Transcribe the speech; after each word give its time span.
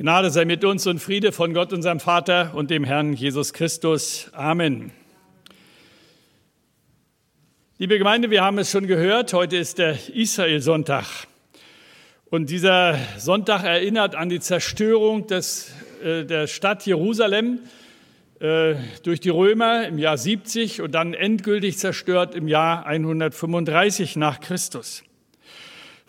Gnade 0.00 0.30
sei 0.30 0.44
mit 0.44 0.64
uns 0.64 0.86
und 0.86 1.00
Friede 1.00 1.32
von 1.32 1.52
Gott, 1.52 1.72
unserem 1.72 1.98
Vater 1.98 2.52
und 2.54 2.70
dem 2.70 2.84
Herrn 2.84 3.14
Jesus 3.14 3.52
Christus. 3.52 4.30
Amen. 4.32 4.92
Liebe 7.78 7.98
Gemeinde, 7.98 8.30
wir 8.30 8.44
haben 8.44 8.58
es 8.58 8.70
schon 8.70 8.86
gehört, 8.86 9.32
heute 9.32 9.56
ist 9.56 9.78
der 9.78 9.96
Israel-Sonntag. 10.14 11.26
Und 12.26 12.48
dieser 12.48 12.96
Sonntag 13.16 13.64
erinnert 13.64 14.14
an 14.14 14.28
die 14.28 14.38
Zerstörung 14.38 15.26
des, 15.26 15.72
äh, 16.04 16.24
der 16.24 16.46
Stadt 16.46 16.86
Jerusalem 16.86 17.58
äh, 18.38 18.76
durch 19.02 19.18
die 19.18 19.30
Römer 19.30 19.88
im 19.88 19.98
Jahr 19.98 20.16
70 20.16 20.80
und 20.80 20.92
dann 20.92 21.12
endgültig 21.12 21.76
zerstört 21.76 22.36
im 22.36 22.46
Jahr 22.46 22.86
135 22.86 24.14
nach 24.14 24.38
Christus. 24.38 25.02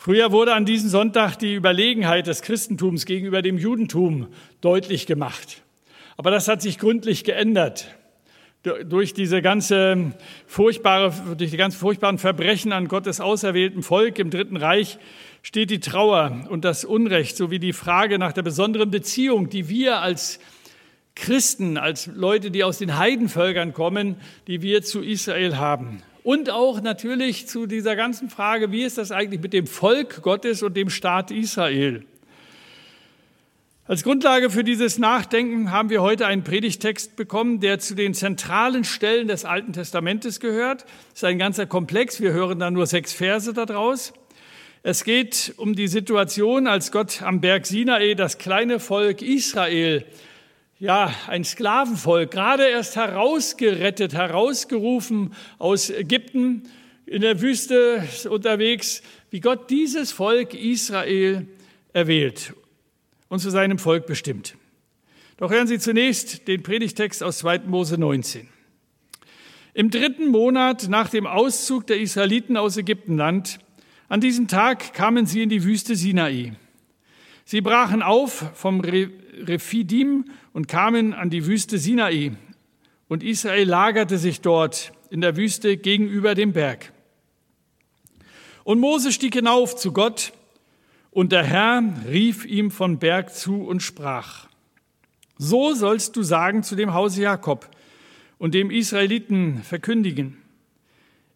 Früher 0.02 0.32
wurde 0.32 0.54
an 0.54 0.64
diesem 0.64 0.88
Sonntag 0.88 1.36
die 1.36 1.54
Überlegenheit 1.54 2.26
des 2.26 2.42
Christentums 2.42 3.06
gegenüber 3.06 3.42
dem 3.42 3.58
Judentum 3.58 4.30
deutlich 4.62 5.08
gemacht. 5.08 5.62
Aber 6.16 6.32
das 6.32 6.48
hat 6.48 6.62
sich 6.62 6.80
gründlich 6.80 7.26
geändert. 7.26 7.94
Durch 8.64 9.14
diese 9.14 9.42
ganze 9.42 10.14
furchtbare, 10.48 11.12
durch 11.38 11.52
die 11.52 11.58
ganz 11.58 11.76
furchtbaren 11.76 12.18
Verbrechen 12.18 12.72
an 12.72 12.88
Gottes 12.88 13.20
auserwählten 13.20 13.84
Volk 13.84 14.20
im 14.20 14.30
Dritten 14.30 14.56
Reich 14.56 15.00
steht 15.44 15.70
die 15.70 15.82
Trauer 15.82 16.48
und 16.50 16.64
das 16.64 16.86
Unrecht 16.86 17.36
sowie 17.36 17.60
die 17.60 17.74
Frage 17.74 18.20
nach 18.20 18.32
der 18.32 18.44
besonderen 18.44 18.92
Beziehung, 18.92 19.50
die 19.50 19.68
wir 19.68 20.00
als 20.00 20.40
Christen, 21.14 21.78
als 21.78 22.08
Leute, 22.08 22.52
die 22.52 22.64
aus 22.64 22.78
den 22.78 22.98
Heidenvölkern 22.98 23.74
kommen, 23.74 24.16
die 24.48 24.62
wir 24.62 24.82
zu 24.82 25.02
Israel 25.02 25.58
haben. 25.58 26.02
Und 26.30 26.52
auch 26.52 26.80
natürlich 26.80 27.48
zu 27.48 27.66
dieser 27.66 27.96
ganzen 27.96 28.30
Frage, 28.30 28.72
wie 28.72 28.84
ist 28.84 29.00
das 29.00 29.12
eigentlich 29.12 29.42
mit 29.42 29.52
dem 29.52 29.66
Volk 29.66 30.22
Gottes 30.22 30.62
und 30.62 30.78
dem 30.78 30.92
Staat 30.92 31.32
Israel? 31.32 32.04
Als 33.86 34.04
Grundlage 34.04 34.52
für 34.52 34.64
dieses 34.64 35.00
Nachdenken 35.00 35.72
haben 35.72 35.90
wir 35.90 36.04
heute 36.04 36.28
einen 36.28 36.44
Predigtext 36.44 37.16
bekommen, 37.16 37.62
der 37.62 37.80
zu 37.80 37.96
den 37.96 38.14
zentralen 38.14 38.84
Stellen 38.84 39.28
des 39.28 39.44
Alten 39.44 39.74
Testamentes 39.74 40.40
gehört. 40.40 40.86
Es 41.14 41.22
ist 41.22 41.24
ein 41.24 41.40
ganzer 41.40 41.66
Komplex. 41.66 42.22
Wir 42.22 42.32
hören 42.32 42.60
da 42.60 42.70
nur 42.70 42.86
sechs 42.86 43.12
Verse 43.12 43.52
daraus. 43.52 44.14
Es 44.84 45.04
geht 45.04 45.56
um 45.58 45.76
die 45.76 45.88
Situation, 45.88 46.68
als 46.68 46.92
Gott 46.92 47.24
am 47.24 47.42
Berg 47.42 47.66
Sinai 47.66 48.14
das 48.14 48.38
kleine 48.38 48.80
Volk 48.80 49.24
Israel 49.24 50.06
ja, 50.80 51.14
ein 51.28 51.44
Sklavenvolk, 51.44 52.32
gerade 52.32 52.66
erst 52.66 52.96
herausgerettet, 52.96 54.14
herausgerufen 54.14 55.34
aus 55.58 55.90
Ägypten, 55.90 56.64
in 57.06 57.22
der 57.22 57.42
Wüste 57.42 58.04
unterwegs, 58.30 59.02
wie 59.30 59.42
Gott 59.42 59.70
dieses 59.70 60.12
Volk 60.12 60.54
Israel 60.54 61.48
erwählt 61.92 62.54
und 63.28 63.40
zu 63.40 63.50
seinem 63.50 63.78
Volk 63.78 64.06
bestimmt. 64.06 64.56
Doch 65.38 65.52
hören 65.52 65.68
Sie 65.68 65.80
zunächst 65.80 66.48
den 66.48 66.64
Predigtext 66.64 67.24
aus 67.24 67.40
2. 67.40 67.60
Mose 67.60 67.98
19. 67.98 68.48
Im 69.74 69.90
dritten 69.90 70.28
Monat 70.28 70.88
nach 70.88 71.10
dem 71.10 71.28
Auszug 71.28 71.88
der 71.88 72.00
Israeliten 72.00 72.58
aus 72.58 72.78
Ägyptenland, 72.78 73.60
an 74.08 74.22
diesem 74.22 74.48
Tag 74.48 74.94
kamen 74.94 75.26
sie 75.26 75.44
in 75.44 75.50
die 75.50 75.64
Wüste 75.64 75.96
Sinai. 75.96 76.54
Sie 77.52 77.62
brachen 77.62 78.04
auf 78.04 78.52
vom 78.54 78.80
Rephidim 78.80 80.26
und 80.54 80.68
kamen 80.68 81.16
an 81.16 81.32
die 81.32 81.48
Wüste 81.48 81.80
Sinai. 81.80 82.34
Und 83.08 83.24
Israel 83.24 83.68
lagerte 83.68 84.20
sich 84.20 84.42
dort 84.42 84.92
in 85.10 85.22
der 85.22 85.36
Wüste 85.36 85.76
gegenüber 85.76 86.36
dem 86.36 86.54
Berg. 86.54 86.94
Und 88.64 88.80
Mose 88.80 89.12
stieg 89.12 89.34
hinauf 89.34 89.76
zu 89.76 89.94
Gott, 89.94 90.32
und 91.10 91.32
der 91.32 91.44
Herr 91.44 91.82
rief 92.08 92.46
ihm 92.46 92.70
von 92.70 93.00
Berg 93.00 93.34
zu 93.34 93.64
und 93.64 93.82
sprach, 93.82 94.48
so 95.40 95.74
sollst 95.74 96.18
du 96.18 96.22
sagen 96.22 96.62
zu 96.62 96.76
dem 96.76 96.94
Hause 96.94 97.24
Jakob 97.24 97.68
und 98.38 98.54
dem 98.54 98.70
Israeliten 98.70 99.64
verkündigen. 99.64 100.38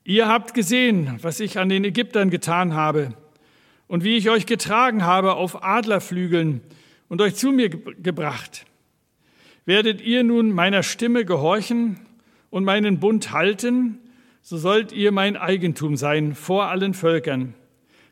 Ihr 0.03 0.27
habt 0.27 0.53
gesehen, 0.53 1.17
was 1.23 1.39
ich 1.39 1.57
an 1.57 1.69
den 1.69 1.83
Ägyptern 1.83 2.29
getan 2.29 2.75
habe 2.75 3.15
und 3.87 4.03
wie 4.03 4.17
ich 4.17 4.29
euch 4.29 4.45
getragen 4.45 5.03
habe 5.03 5.35
auf 5.35 5.63
Adlerflügeln 5.63 6.61
und 7.09 7.21
euch 7.21 7.35
zu 7.35 7.51
mir 7.51 7.69
gebracht. 7.69 8.65
Werdet 9.65 10.01
ihr 10.01 10.23
nun 10.23 10.51
meiner 10.51 10.83
Stimme 10.83 11.25
gehorchen 11.25 11.99
und 12.49 12.63
meinen 12.65 12.99
Bund 12.99 13.31
halten, 13.31 13.99
so 14.41 14.57
sollt 14.57 14.91
ihr 14.91 15.11
mein 15.11 15.37
Eigentum 15.37 15.95
sein 15.95 16.35
vor 16.35 16.65
allen 16.65 16.93
Völkern. 16.93 17.55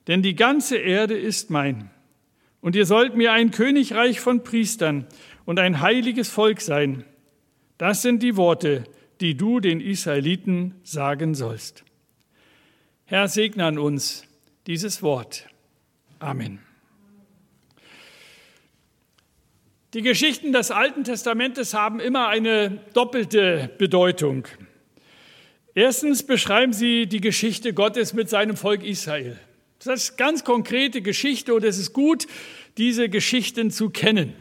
Denn 0.07 0.21
die 0.21 0.35
ganze 0.35 0.77
Erde 0.77 1.17
ist 1.17 1.49
mein. 1.49 1.89
Und 2.61 2.75
ihr 2.75 2.85
sollt 2.85 3.15
mir 3.15 3.33
ein 3.33 3.51
Königreich 3.51 4.19
von 4.19 4.43
Priestern 4.43 5.05
und 5.45 5.59
ein 5.59 5.81
heiliges 5.81 6.29
Volk 6.29 6.61
sein. 6.61 7.03
Das 7.77 8.01
sind 8.01 8.23
die 8.23 8.37
Worte, 8.37 8.83
die 9.19 9.35
du 9.35 9.59
den 9.59 9.81
Israeliten 9.81 10.75
sagen 10.83 11.35
sollst. 11.35 11.83
Herr, 13.05 13.27
segne 13.27 13.65
an 13.65 13.77
uns 13.77 14.23
dieses 14.67 15.03
Wort. 15.03 15.50
Amen. 16.21 16.59
Die 19.95 20.03
Geschichten 20.03 20.53
des 20.53 20.69
Alten 20.69 21.03
Testamentes 21.03 21.73
haben 21.73 21.99
immer 21.99 22.27
eine 22.27 22.79
doppelte 22.93 23.71
Bedeutung. 23.79 24.47
Erstens 25.73 26.21
beschreiben 26.21 26.73
sie 26.73 27.07
die 27.07 27.21
Geschichte 27.21 27.73
Gottes 27.73 28.13
mit 28.13 28.29
seinem 28.29 28.55
Volk 28.55 28.83
Israel. 28.83 29.39
Das 29.83 30.03
ist 30.03 30.17
ganz 30.17 30.43
konkrete 30.43 31.01
Geschichte 31.01 31.55
und 31.55 31.63
es 31.63 31.79
ist 31.79 31.91
gut, 31.91 32.27
diese 32.77 33.09
Geschichten 33.09 33.71
zu 33.71 33.89
kennen, 33.89 34.35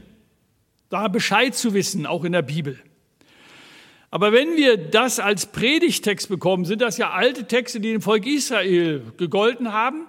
da 0.91 1.09
Bescheid 1.09 1.55
zu 1.55 1.73
wissen, 1.73 2.05
auch 2.05 2.25
in 2.25 2.33
der 2.33 2.43
Bibel. 2.43 2.79
Aber 4.11 4.33
wenn 4.33 4.55
wir 4.57 4.77
das 4.77 5.19
als 5.19 5.47
Predigtext 5.47 6.29
bekommen, 6.29 6.67
sind 6.67 6.83
das 6.83 6.99
ja 6.99 7.11
alte 7.11 7.47
Texte, 7.47 7.81
die 7.81 7.93
dem 7.93 8.03
Volk 8.03 8.27
Israel 8.27 9.03
gegolten 9.17 9.73
haben. 9.73 10.07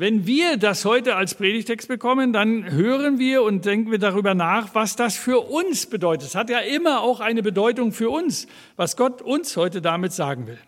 Wenn 0.00 0.28
wir 0.28 0.58
das 0.58 0.84
heute 0.84 1.16
als 1.16 1.34
Predigtext 1.34 1.88
bekommen, 1.88 2.32
dann 2.32 2.70
hören 2.70 3.18
wir 3.18 3.42
und 3.42 3.64
denken 3.64 3.90
wir 3.90 3.98
darüber 3.98 4.32
nach, 4.32 4.72
was 4.72 4.94
das 4.94 5.16
für 5.16 5.40
uns 5.50 5.86
bedeutet. 5.86 6.28
Es 6.28 6.34
hat 6.36 6.50
ja 6.50 6.60
immer 6.60 7.00
auch 7.00 7.18
eine 7.18 7.42
Bedeutung 7.42 7.90
für 7.90 8.08
uns, 8.08 8.46
was 8.76 8.96
Gott 8.96 9.22
uns 9.22 9.56
heute 9.56 9.82
damit 9.82 10.12
sagen 10.12 10.46
will. 10.46 10.58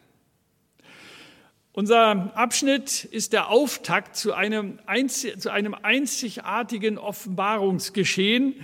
Unser 1.70 2.36
Abschnitt 2.36 3.04
ist 3.04 3.32
der 3.32 3.50
Auftakt 3.50 4.16
zu 4.16 4.32
einem, 4.34 4.80
zu 5.38 5.52
einem 5.52 5.74
einzigartigen 5.74 6.98
Offenbarungsgeschehen, 6.98 8.56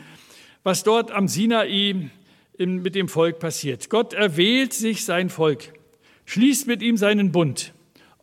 was 0.64 0.82
dort 0.82 1.12
am 1.12 1.28
Sinai 1.28 2.10
mit 2.58 2.96
dem 2.96 3.08
Volk 3.08 3.38
passiert. 3.38 3.88
Gott 3.88 4.14
erwählt 4.14 4.72
sich 4.72 5.04
sein 5.04 5.30
Volk, 5.30 5.74
schließt 6.24 6.66
mit 6.66 6.82
ihm 6.82 6.96
seinen 6.96 7.30
Bund, 7.30 7.72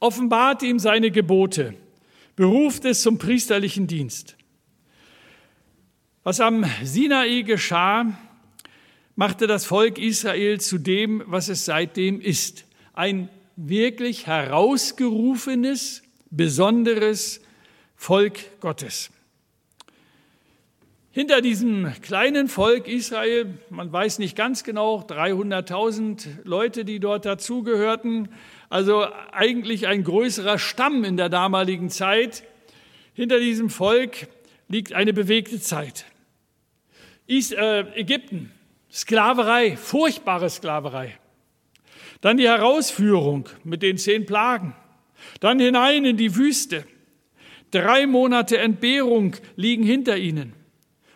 offenbart 0.02 0.62
ihm 0.62 0.78
seine 0.78 1.10
Gebote 1.10 1.76
beruft 2.36 2.86
es 2.86 3.02
zum 3.02 3.18
priesterlichen 3.18 3.88
Dienst. 3.88 4.36
Was 6.24 6.40
am 6.40 6.66
Sinai 6.84 7.42
geschah, 7.42 8.18
machte 9.16 9.48
das 9.48 9.66
Volk 9.66 9.98
Israel 9.98 10.60
zu 10.60 10.78
dem, 10.78 11.24
was 11.26 11.50
es 11.50 11.66
seitdem 11.66 12.22
ist. 12.22 12.66
Ein 12.94 13.30
wirklich 13.56 14.26
herausgerufenes, 14.28 16.04
besonderes 16.30 17.42
Volk 17.96 18.60
Gottes. 18.60 19.12
Hinter 21.16 21.42
diesem 21.42 21.94
kleinen 22.02 22.48
Volk 22.48 22.88
Israel, 22.88 23.60
man 23.70 23.94
weiß 23.94 24.18
nicht 24.18 24.36
ganz 24.36 24.64
genau, 24.64 25.02
300.000 25.02 26.40
Leute, 26.44 26.86
die 26.86 27.00
dort 27.00 27.26
dazugehörten, 27.26 28.30
also 28.68 29.06
eigentlich 29.32 29.86
ein 29.86 30.04
größerer 30.04 30.58
Stamm 30.58 31.04
in 31.04 31.16
der 31.16 31.30
damaligen 31.30 31.92
Zeit. 31.92 32.42
Hinter 33.14 33.40
diesem 33.40 33.70
Volk 33.70 34.28
liegt 34.68 34.94
eine 34.94 35.14
bewegte 35.14 35.62
Zeit. 35.62 36.06
Äh, 37.28 37.82
Ägypten, 37.94 38.52
Sklaverei, 38.92 39.78
furchtbare 39.78 40.50
Sklaverei. 40.50 41.20
Dann 42.22 42.38
die 42.38 42.48
Herausführung 42.48 43.48
mit 43.64 43.84
den 43.84 44.00
zehn 44.00 44.26
Plagen. 44.26 44.76
Dann 45.42 45.60
hinein 45.60 46.06
in 46.06 46.18
die 46.18 46.36
Wüste. 46.36 46.86
Drei 47.70 48.08
Monate 48.08 48.58
Entbehrung 48.58 49.36
liegen 49.56 49.84
hinter 49.84 50.18
ihnen 50.18 50.63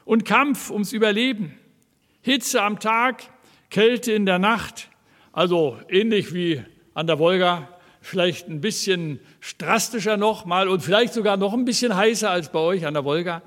und 0.08 0.24
Kampf 0.24 0.72
ums 0.72 0.94
Überleben. 0.94 1.54
Hitze 2.22 2.64
am 2.64 2.80
Tag, 2.80 3.24
Kälte 3.70 4.14
in 4.14 4.26
der 4.26 4.40
Nacht, 4.40 4.88
also 5.34 5.78
ähnlich 5.90 6.34
wie 6.34 6.64
an 6.94 7.08
der 7.08 7.20
Wolga, 7.20 7.68
vielleicht 8.00 8.48
ein 8.48 8.62
bisschen 8.62 9.20
drastischer 9.58 10.16
noch 10.16 10.46
mal 10.46 10.70
und 10.70 10.80
vielleicht 10.80 11.14
sogar 11.14 11.36
noch 11.36 11.54
ein 11.54 11.66
bisschen 11.66 11.94
heißer 11.94 12.30
als 12.30 12.54
bei 12.54 12.60
euch 12.60 12.86
an 12.86 12.94
der 12.94 13.04
Wolga. 13.04 13.42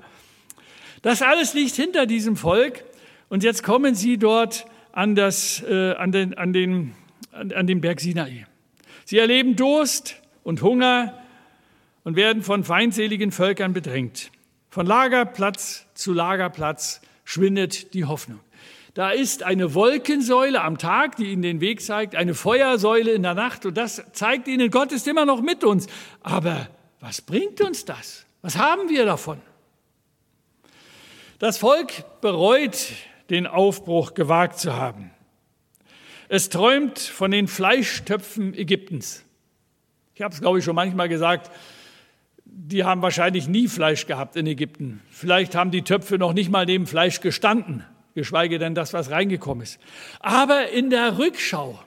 Das 1.01 1.23
alles 1.23 1.55
liegt 1.55 1.73
hinter 1.73 2.05
diesem 2.05 2.35
Volk 2.35 2.83
und 3.27 3.43
jetzt 3.43 3.63
kommen 3.63 3.95
sie 3.95 4.19
dort 4.19 4.65
an, 4.91 5.15
das, 5.15 5.63
äh, 5.63 5.93
an, 5.93 6.11
den, 6.11 6.35
an, 6.35 6.53
den, 6.53 6.93
an, 7.31 7.51
an 7.53 7.65
den 7.65 7.81
Berg 7.81 7.99
Sinai. 7.99 8.45
Sie 9.05 9.17
erleben 9.17 9.55
Durst 9.55 10.21
und 10.43 10.61
Hunger 10.61 11.19
und 12.03 12.15
werden 12.15 12.43
von 12.43 12.63
feindseligen 12.63 13.31
Völkern 13.31 13.73
bedrängt. 13.73 14.29
Von 14.71 14.85
Lagerplatz 14.85 15.85
zu 15.95 16.13
Lagerplatz 16.13 17.01
schwindet 17.25 17.93
die 17.93 18.05
Hoffnung. 18.05 18.39
Da 18.93 19.09
ist 19.11 19.43
eine 19.43 19.73
Wolkensäule 19.73 20.61
am 20.61 20.77
Tag, 20.77 21.17
die 21.17 21.25
ihnen 21.25 21.41
den 21.41 21.59
Weg 21.59 21.81
zeigt, 21.81 22.15
eine 22.15 22.33
Feuersäule 22.33 23.11
in 23.11 23.23
der 23.23 23.33
Nacht 23.33 23.65
und 23.65 23.75
das 23.75 24.01
zeigt 24.13 24.47
ihnen, 24.47 24.71
Gott 24.71 24.93
ist 24.93 25.09
immer 25.09 25.25
noch 25.25 25.41
mit 25.41 25.65
uns. 25.65 25.87
Aber 26.21 26.69
was 27.01 27.21
bringt 27.21 27.59
uns 27.59 27.83
das? 27.83 28.25
Was 28.41 28.57
haben 28.57 28.87
wir 28.87 29.05
davon? 29.05 29.41
Das 31.37 31.57
Volk 31.57 32.05
bereut 32.21 32.93
den 33.29 33.47
Aufbruch 33.47 34.13
gewagt 34.13 34.57
zu 34.57 34.77
haben. 34.77 35.11
Es 36.29 36.47
träumt 36.47 36.97
von 36.97 37.31
den 37.31 37.49
Fleischtöpfen 37.49 38.53
Ägyptens. 38.53 39.25
Ich 40.15 40.21
habe 40.21 40.33
es, 40.33 40.39
glaube 40.39 40.59
ich, 40.59 40.65
schon 40.65 40.75
manchmal 40.75 41.09
gesagt, 41.09 41.51
die 42.53 42.83
haben 42.83 43.01
wahrscheinlich 43.01 43.47
nie 43.47 43.67
Fleisch 43.67 44.05
gehabt 44.07 44.35
in 44.35 44.45
Ägypten. 44.45 45.01
Vielleicht 45.09 45.55
haben 45.55 45.71
die 45.71 45.83
Töpfe 45.83 46.17
noch 46.17 46.33
nicht 46.33 46.51
mal 46.51 46.65
neben 46.65 46.85
Fleisch 46.85 47.21
gestanden, 47.21 47.85
geschweige 48.13 48.59
denn 48.59 48.75
das, 48.75 48.91
was 48.91 49.09
reingekommen 49.09 49.63
ist. 49.63 49.79
Aber 50.19 50.69
in 50.69 50.89
der 50.89 51.17
Rückschau, 51.17 51.79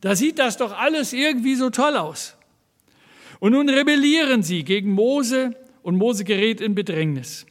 da 0.00 0.14
sieht 0.14 0.38
das 0.38 0.56
doch 0.56 0.76
alles 0.78 1.12
irgendwie 1.12 1.56
so 1.56 1.70
toll 1.70 1.96
aus. 1.96 2.36
Und 3.40 3.52
nun 3.52 3.68
rebellieren 3.68 4.44
sie 4.44 4.62
gegen 4.62 4.92
Mose 4.92 5.56
und 5.82 5.96
Mose 5.96 6.22
gerät 6.24 6.60
in 6.60 6.76
Bedrängnis. 6.76 7.46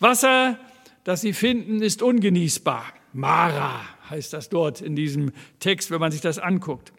Wasser, 0.00 0.58
das 1.04 1.20
sie 1.20 1.32
finden, 1.32 1.82
ist 1.82 2.02
ungenießbar. 2.02 2.84
Mara 3.12 3.80
heißt 4.10 4.32
das 4.32 4.48
dort 4.48 4.80
in 4.80 4.96
diesem 4.96 5.30
Text, 5.60 5.92
wenn 5.92 6.00
man 6.00 6.10
sich 6.10 6.20
das 6.20 6.40
anguckt. 6.40 6.92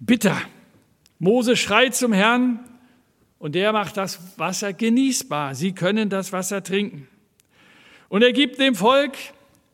Bitter. 0.00 0.36
Mose 1.18 1.56
schreit 1.56 1.94
zum 1.94 2.12
Herrn 2.12 2.60
und 3.38 3.54
der 3.54 3.72
macht 3.72 3.96
das 3.96 4.38
Wasser 4.38 4.72
genießbar. 4.72 5.54
Sie 5.54 5.72
können 5.72 6.08
das 6.08 6.32
Wasser 6.32 6.62
trinken. 6.62 7.08
Und 8.08 8.22
er 8.22 8.32
gibt 8.32 8.58
dem 8.58 8.74
Volk 8.74 9.16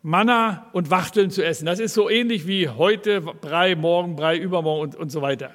Manna 0.03 0.69
und 0.73 0.91
Wachteln 0.91 1.31
zu 1.31 1.45
essen. 1.45 1.67
Das 1.67 1.79
ist 1.79 1.95
so 1.95 2.11
ähnlich 2.11 2.47
wie 2.47 2.69
heute 2.69 3.21
Brei, 3.21 3.77
morgen 3.77 4.17
Brei, 4.17 4.37
übermorgen 4.37 4.83
und, 4.83 4.97
und 4.97 5.11
so 5.11 5.23
weiter. 5.23 5.55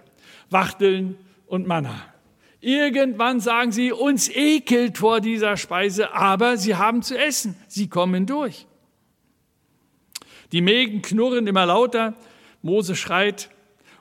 Wachteln 0.49 1.17
und 1.47 1.67
Manna. 1.67 2.01
Irgendwann 2.61 3.39
sagen 3.39 3.71
sie, 3.71 3.91
uns 3.91 4.29
ekelt 4.29 4.97
vor 4.97 5.19
dieser 5.19 5.57
Speise, 5.57 6.13
aber 6.13 6.57
sie 6.57 6.75
haben 6.75 7.01
zu 7.01 7.17
essen. 7.17 7.55
Sie 7.67 7.89
kommen 7.89 8.25
durch. 8.25 8.65
Die 10.53 10.61
Mägen 10.61 11.01
knurren 11.01 11.45
immer 11.45 11.65
lauter, 11.65 12.13
Mose 12.61 12.95
schreit 12.95 13.49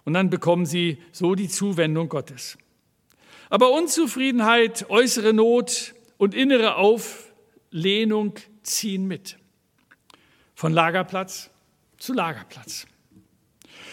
und 0.05 0.15
dann 0.15 0.31
bekommen 0.31 0.65
sie 0.65 0.99
so 1.11 1.35
die 1.35 1.49
Zuwendung 1.49 2.09
Gottes. 2.09 2.57
Aber 3.49 3.73
Unzufriedenheit, 3.73 4.89
äußere 4.91 5.33
Not 5.33 5.95
und 6.19 6.35
innere 6.35 6.77
Auflehnung 6.77 8.35
ziehen 8.63 9.07
mit. 9.07 9.39
Von 10.55 10.73
Lagerplatz 10.73 11.51
zu 11.99 12.13
Lagerplatz. 12.13 12.87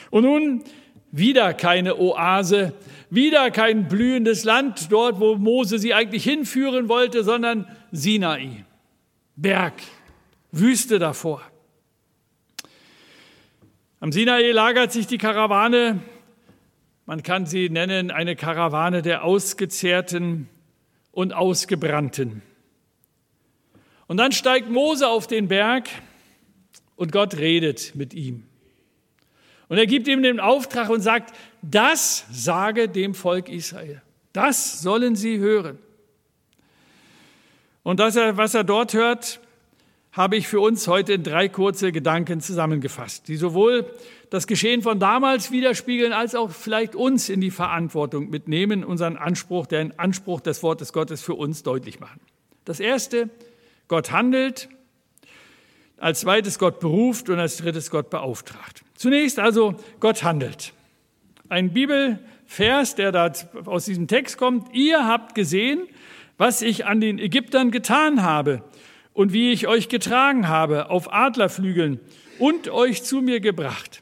Und 0.10 0.24
nun 0.24 0.64
wieder 1.12 1.54
keine 1.54 2.00
Oase, 2.00 2.74
wieder 3.10 3.52
kein 3.52 3.88
blühendes 3.88 4.44
Land, 4.44 4.92
dort, 4.92 5.20
wo 5.20 5.36
Mose 5.36 5.78
sie 5.78 5.94
eigentlich 5.94 6.24
hinführen 6.24 6.90
wollte, 6.90 7.24
sondern 7.24 7.68
Sinai, 7.92 8.66
Berg, 9.36 9.74
Wüste 10.52 10.98
davor. 11.00 11.42
Am 14.00 14.12
Sinai 14.12 14.52
lagert 14.52 14.92
sich 14.92 15.08
die 15.08 15.18
Karawane, 15.18 16.00
man 17.06 17.24
kann 17.24 17.46
sie 17.46 17.70
nennen 17.70 18.12
eine 18.12 18.36
Karawane 18.36 19.02
der 19.02 19.24
Ausgezehrten 19.24 20.48
und 21.12 21.34
Ausgebrannten. 21.34 22.42
Und 24.08 24.18
dann 24.18 24.32
steigt 24.32 24.70
Mose 24.70 25.08
auf 25.08 25.28
den 25.28 25.48
Berg 25.48 25.90
und 26.96 27.12
Gott 27.12 27.38
redet 27.38 27.96
mit 27.96 28.14
ihm. 28.14 28.44
Und 29.70 29.78
er 29.78 29.88
gibt 29.88 30.08
ihm 30.08 30.24
den 30.24 30.40
Auftrag 30.40 30.90
und 30.90 31.02
sagt, 31.02 31.36
das 31.62 32.26
sage 32.32 32.90
dem 32.90 33.16
Volk 33.16 33.50
Israel. 33.50 34.02
Das 34.34 34.82
sollen 34.82 35.16
sie 35.16 35.40
hören. 35.40 35.80
Und 37.84 38.00
das, 38.00 38.16
was 38.16 38.54
er 38.54 38.64
dort 38.64 38.94
hört, 38.94 39.40
habe 40.14 40.36
ich 40.36 40.48
für 40.48 40.60
uns 40.60 40.88
heute 40.88 41.14
in 41.14 41.24
drei 41.24 41.50
kurze 41.50 41.92
Gedanken 41.92 42.40
zusammengefasst, 42.40 43.28
die 43.28 43.36
sowohl 43.36 43.92
das 44.30 44.46
Geschehen 44.46 44.84
von 44.84 45.00
damals 45.00 45.52
widerspiegeln, 45.52 46.14
als 46.14 46.36
auch 46.36 46.52
vielleicht 46.52 46.96
uns 46.96 47.30
in 47.30 47.42
die 47.42 47.50
Verantwortung 47.52 48.30
mitnehmen, 48.30 48.84
unseren 48.84 49.18
Anspruch, 49.18 49.66
den 49.66 49.98
Anspruch 50.00 50.40
des 50.40 50.62
Wortes 50.62 50.94
Gottes 50.94 51.24
für 51.24 51.34
uns 51.34 51.64
deutlich 51.64 52.00
machen. 52.00 52.22
Das 52.64 52.80
erste, 52.80 53.30
Gott 53.88 54.12
handelt, 54.12 54.70
als 55.98 56.22
zweites 56.22 56.60
Gott 56.60 56.80
beruft 56.80 57.30
und 57.30 57.40
als 57.40 57.58
drittes 57.58 57.90
Gott 57.90 58.12
beauftragt. 58.12 58.84
Zunächst 58.96 59.40
also, 59.40 59.76
Gott 60.00 60.24
handelt. 60.24 60.74
Ein 61.50 61.74
Bibelvers, 61.74 62.96
der 62.96 63.12
da 63.12 63.32
aus 63.66 63.86
diesem 63.86 64.08
Text 64.08 64.38
kommt. 64.38 64.74
Ihr 64.76 65.08
habt 65.08 65.34
gesehen, 65.34 65.88
was 66.38 66.62
ich 66.62 66.86
an 66.86 67.02
den 67.02 67.20
Ägyptern 67.20 67.72
getan 67.72 68.22
habe 68.24 68.64
und 69.14 69.34
wie 69.34 69.52
ich 69.52 69.68
euch 69.68 69.90
getragen 69.90 70.48
habe 70.48 70.90
auf 70.90 71.14
Adlerflügeln 71.14 72.00
und 72.40 72.70
euch 72.70 73.04
zu 73.04 73.22
mir 73.22 73.40
gebracht. 73.40 74.02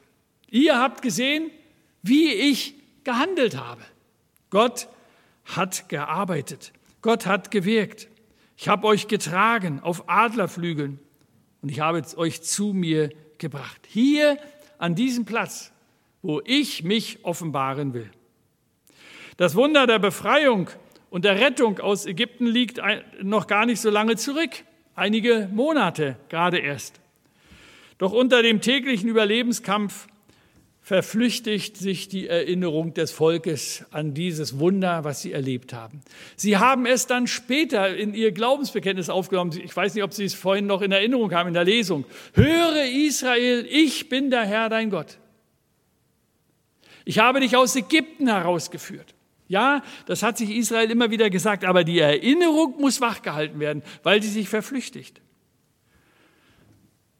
Ihr 0.50 0.78
habt 0.78 1.02
gesehen, 1.02 1.50
wie 2.02 2.32
ich 2.32 2.74
gehandelt 3.04 3.56
habe. 3.56 3.82
Gott 4.50 4.88
hat 5.44 5.88
gearbeitet. 5.88 6.72
Gott 7.00 7.26
hat 7.26 7.50
gewirkt. 7.50 8.08
Ich 8.56 8.68
habe 8.68 8.86
euch 8.86 9.08
getragen 9.08 9.80
auf 9.80 10.08
Adlerflügeln 10.08 10.98
und 11.62 11.68
ich 11.68 11.80
habe 11.80 12.02
euch 12.16 12.42
zu 12.42 12.72
mir 12.72 13.10
gebracht. 13.38 13.80
Hier 13.88 14.38
an 14.78 14.94
diesem 14.94 15.24
Platz, 15.24 15.72
wo 16.22 16.40
ich 16.44 16.84
mich 16.84 17.24
offenbaren 17.24 17.94
will. 17.94 18.10
Das 19.36 19.54
Wunder 19.54 19.86
der 19.86 19.98
Befreiung 19.98 20.70
und 21.10 21.24
der 21.24 21.40
Rettung 21.40 21.80
aus 21.80 22.06
Ägypten 22.06 22.46
liegt 22.46 22.80
noch 23.22 23.46
gar 23.46 23.66
nicht 23.66 23.80
so 23.80 23.90
lange 23.90 24.16
zurück, 24.16 24.64
einige 24.94 25.48
Monate 25.52 26.16
gerade 26.28 26.58
erst. 26.58 27.00
Doch 27.98 28.12
unter 28.12 28.42
dem 28.42 28.60
täglichen 28.60 29.08
Überlebenskampf 29.08 30.08
verflüchtigt 30.80 31.76
sich 31.76 32.08
die 32.08 32.26
Erinnerung 32.26 32.92
des 32.92 33.12
Volkes 33.12 33.84
an 33.92 34.14
dieses 34.14 34.58
Wunder, 34.58 35.04
was 35.04 35.22
sie 35.22 35.32
erlebt 35.32 35.72
haben. 35.72 36.00
Sie 36.34 36.56
haben 36.56 36.86
es 36.86 37.06
dann 37.06 37.28
später 37.28 37.96
in 37.96 38.14
ihr 38.14 38.32
Glaubensbekenntnis 38.32 39.08
aufgenommen. 39.08 39.52
Ich 39.62 39.74
weiß 39.74 39.94
nicht, 39.94 40.02
ob 40.02 40.12
Sie 40.12 40.24
es 40.24 40.34
vorhin 40.34 40.66
noch 40.66 40.82
in 40.82 40.90
Erinnerung 40.90 41.32
haben 41.32 41.48
in 41.48 41.54
der 41.54 41.64
Lesung. 41.64 42.04
Höre 42.34 42.84
Israel, 42.86 43.64
ich 43.70 44.08
bin 44.08 44.30
der 44.30 44.44
Herr 44.44 44.68
dein 44.68 44.90
Gott. 44.90 45.18
Ich 47.04 47.20
habe 47.20 47.40
dich 47.40 47.56
aus 47.56 47.76
Ägypten 47.76 48.26
herausgeführt. 48.26 49.14
Ja, 49.52 49.82
das 50.06 50.22
hat 50.22 50.38
sich 50.38 50.48
Israel 50.48 50.90
immer 50.90 51.10
wieder 51.10 51.28
gesagt, 51.28 51.66
aber 51.66 51.84
die 51.84 51.98
Erinnerung 51.98 52.80
muss 52.80 53.02
wachgehalten 53.02 53.60
werden, 53.60 53.82
weil 54.02 54.22
sie 54.22 54.30
sich 54.30 54.48
verflüchtigt. 54.48 55.20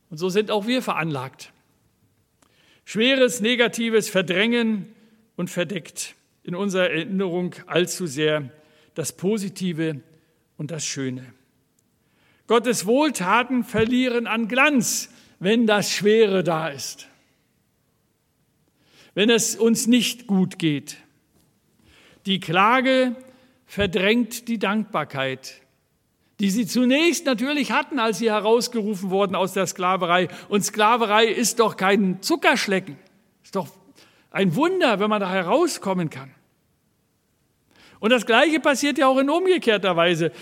Und 0.08 0.16
so 0.16 0.30
sind 0.30 0.50
auch 0.50 0.66
wir 0.66 0.80
veranlagt. 0.80 1.52
Schweres, 2.86 3.42
Negatives 3.42 4.08
verdrängen 4.08 4.94
und 5.36 5.50
verdeckt 5.50 6.14
in 6.42 6.54
unserer 6.54 6.88
Erinnerung 6.88 7.54
allzu 7.66 8.06
sehr 8.06 8.50
das 8.94 9.12
Positive 9.12 10.00
und 10.56 10.70
das 10.70 10.86
Schöne. 10.86 11.34
Gottes 12.46 12.86
Wohltaten 12.86 13.62
verlieren 13.62 14.26
an 14.26 14.48
Glanz, 14.48 15.10
wenn 15.38 15.66
das 15.66 15.92
Schwere 15.92 16.42
da 16.42 16.68
ist, 16.68 17.08
wenn 19.12 19.28
es 19.28 19.54
uns 19.54 19.86
nicht 19.86 20.26
gut 20.26 20.58
geht. 20.58 20.96
Die 22.26 22.40
Klage 22.40 23.16
verdrängt 23.66 24.48
die 24.48 24.58
Dankbarkeit 24.58 25.62
die 26.42 26.50
sie 26.50 26.66
zunächst 26.66 27.24
natürlich 27.24 27.70
hatten, 27.70 28.00
als 28.00 28.18
sie 28.18 28.28
herausgerufen 28.28 29.10
wurden 29.10 29.36
aus 29.36 29.52
der 29.52 29.64
Sklaverei. 29.68 30.26
Und 30.48 30.64
Sklaverei 30.64 31.26
ist 31.26 31.60
doch 31.60 31.76
kein 31.76 32.20
Zuckerschlecken. 32.20 32.96
Ist 33.44 33.54
doch 33.54 33.68
ein 34.32 34.56
Wunder, 34.56 34.98
wenn 34.98 35.08
man 35.08 35.20
da 35.20 35.30
herauskommen 35.30 36.10
kann. 36.10 36.34
Und 38.00 38.10
das 38.10 38.26
Gleiche 38.26 38.58
passiert 38.58 38.98
ja 38.98 39.06
auch 39.06 39.18
in 39.18 39.30
umgekehrter 39.30 39.94
Weise. 39.94 40.32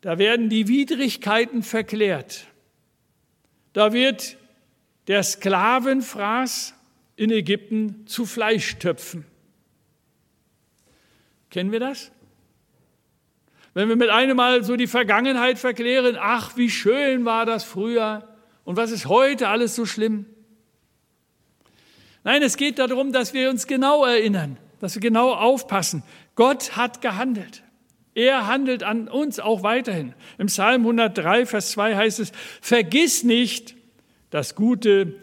Da 0.00 0.18
werden 0.18 0.48
die 0.48 0.66
Widrigkeiten 0.66 1.62
verklärt. 1.62 2.48
Da 3.72 3.92
wird 3.92 4.38
der 5.06 5.22
Sklavenfraß 5.22 6.74
in 7.14 7.30
Ägypten 7.30 8.08
zu 8.08 8.26
Fleischtöpfen. 8.26 9.24
Kennen 11.50 11.72
wir 11.72 11.80
das? 11.80 12.10
Wenn 13.74 13.88
wir 13.88 13.96
mit 13.96 14.10
einem 14.10 14.36
Mal 14.36 14.64
so 14.64 14.76
die 14.76 14.86
Vergangenheit 14.86 15.58
verklären, 15.58 16.16
ach, 16.18 16.56
wie 16.56 16.70
schön 16.70 17.24
war 17.24 17.46
das 17.46 17.64
früher 17.64 18.28
und 18.64 18.76
was 18.76 18.90
ist 18.90 19.06
heute 19.06 19.48
alles 19.48 19.76
so 19.76 19.86
schlimm? 19.86 20.26
Nein, 22.24 22.42
es 22.42 22.56
geht 22.56 22.78
darum, 22.78 23.12
dass 23.12 23.32
wir 23.32 23.48
uns 23.48 23.66
genau 23.66 24.04
erinnern, 24.04 24.58
dass 24.80 24.94
wir 24.94 25.00
genau 25.00 25.32
aufpassen. 25.32 26.02
Gott 26.34 26.76
hat 26.76 27.00
gehandelt. 27.00 27.62
Er 28.14 28.46
handelt 28.46 28.82
an 28.82 29.08
uns 29.08 29.38
auch 29.38 29.62
weiterhin. 29.62 30.14
Im 30.36 30.48
Psalm 30.48 30.82
103, 30.82 31.46
Vers 31.46 31.70
2 31.70 31.96
heißt 31.96 32.18
es, 32.18 32.32
vergiss 32.60 33.22
nicht 33.22 33.76
das 34.30 34.54
Gute, 34.56 35.14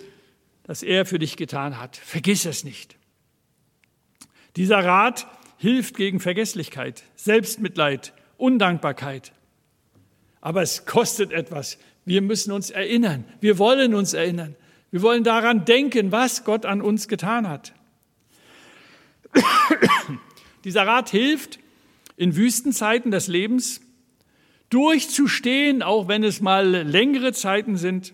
das 0.63 0.83
er 0.83 1.05
für 1.05 1.19
dich 1.19 1.37
getan 1.37 1.79
hat. 1.79 1.97
Vergiss 1.97 2.45
es 2.45 2.63
nicht. 2.63 2.95
Dieser 4.55 4.83
Rat 4.83 5.27
hilft 5.57 5.97
gegen 5.97 6.19
Vergesslichkeit, 6.19 7.03
Selbstmitleid, 7.15 8.13
Undankbarkeit. 8.37 9.31
Aber 10.41 10.61
es 10.61 10.85
kostet 10.85 11.31
etwas. 11.31 11.77
Wir 12.05 12.21
müssen 12.21 12.51
uns 12.51 12.69
erinnern. 12.69 13.25
Wir 13.41 13.57
wollen 13.57 13.93
uns 13.93 14.13
erinnern. 14.13 14.55
Wir 14.91 15.01
wollen 15.01 15.23
daran 15.23 15.65
denken, 15.65 16.11
was 16.11 16.45
Gott 16.45 16.65
an 16.65 16.81
uns 16.81 17.07
getan 17.07 17.49
hat. 17.49 17.73
Dieser 20.63 20.87
Rat 20.87 21.09
hilft, 21.09 21.59
in 22.15 22.35
Wüstenzeiten 22.35 23.11
des 23.11 23.27
Lebens 23.27 23.81
durchzustehen, 24.69 25.83
auch 25.83 26.07
wenn 26.07 26.23
es 26.23 26.41
mal 26.41 26.65
längere 26.67 27.33
Zeiten 27.33 27.77
sind. 27.77 28.13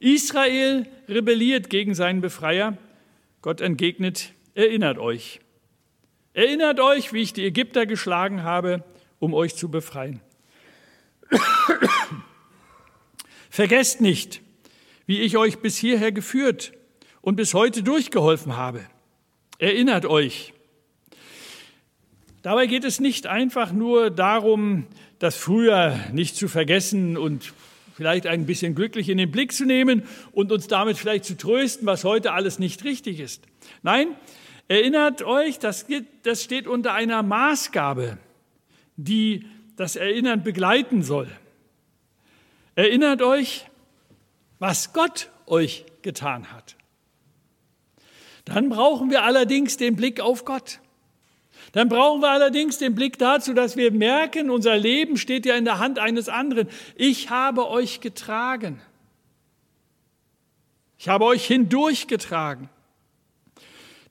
Israel 0.00 0.86
rebelliert 1.08 1.70
gegen 1.70 1.94
seinen 1.94 2.20
Befreier. 2.20 2.76
Gott 3.40 3.60
entgegnet, 3.60 4.32
erinnert 4.54 4.98
euch. 4.98 5.40
Erinnert 6.34 6.80
euch, 6.80 7.12
wie 7.12 7.22
ich 7.22 7.32
die 7.32 7.46
Ägypter 7.46 7.86
geschlagen 7.86 8.42
habe, 8.42 8.82
um 9.20 9.34
euch 9.34 9.54
zu 9.54 9.70
befreien. 9.70 10.20
Vergesst 13.50 14.00
nicht, 14.00 14.40
wie 15.06 15.20
ich 15.20 15.36
euch 15.36 15.60
bis 15.60 15.76
hierher 15.76 16.10
geführt 16.10 16.72
und 17.20 17.36
bis 17.36 17.54
heute 17.54 17.84
durchgeholfen 17.84 18.56
habe. 18.56 18.80
Erinnert 19.58 20.06
euch. 20.06 20.52
Dabei 22.42 22.66
geht 22.66 22.82
es 22.82 22.98
nicht 22.98 23.28
einfach 23.28 23.70
nur 23.70 24.10
darum, 24.10 24.88
das 25.20 25.36
Früher 25.36 26.00
nicht 26.12 26.34
zu 26.34 26.48
vergessen 26.48 27.16
und 27.16 27.54
vielleicht 27.94 28.26
ein 28.26 28.44
bisschen 28.44 28.74
glücklich 28.74 29.08
in 29.08 29.18
den 29.18 29.30
Blick 29.30 29.52
zu 29.52 29.66
nehmen 29.66 30.02
und 30.32 30.50
uns 30.50 30.66
damit 30.66 30.98
vielleicht 30.98 31.26
zu 31.26 31.36
trösten, 31.36 31.86
was 31.86 32.02
heute 32.02 32.32
alles 32.32 32.58
nicht 32.58 32.82
richtig 32.82 33.20
ist. 33.20 33.44
Nein, 33.84 34.08
erinnert 34.74 35.22
euch, 35.22 35.58
das, 35.58 35.86
das 36.22 36.42
steht 36.42 36.66
unter 36.66 36.92
einer 36.92 37.22
Maßgabe, 37.22 38.18
die 38.96 39.46
das 39.76 39.96
Erinnern 39.96 40.42
begleiten 40.42 41.02
soll. 41.02 41.28
Erinnert 42.74 43.22
euch, 43.22 43.66
was 44.58 44.92
Gott 44.92 45.30
euch 45.46 45.84
getan 46.02 46.52
hat. 46.52 46.76
Dann 48.44 48.68
brauchen 48.68 49.10
wir 49.10 49.22
allerdings 49.22 49.76
den 49.76 49.96
Blick 49.96 50.20
auf 50.20 50.44
Gott. 50.44 50.80
Dann 51.72 51.88
brauchen 51.88 52.20
wir 52.20 52.30
allerdings 52.30 52.78
den 52.78 52.94
Blick 52.94 53.18
dazu, 53.18 53.54
dass 53.54 53.76
wir 53.76 53.90
merken, 53.90 54.50
unser 54.50 54.76
Leben 54.76 55.16
steht 55.16 55.46
ja 55.46 55.56
in 55.56 55.64
der 55.64 55.78
Hand 55.78 55.98
eines 55.98 56.28
anderen. 56.28 56.68
Ich 56.94 57.30
habe 57.30 57.68
euch 57.68 58.00
getragen. 58.00 58.80
Ich 60.98 61.08
habe 61.08 61.24
euch 61.24 61.46
hindurchgetragen. 61.46 62.68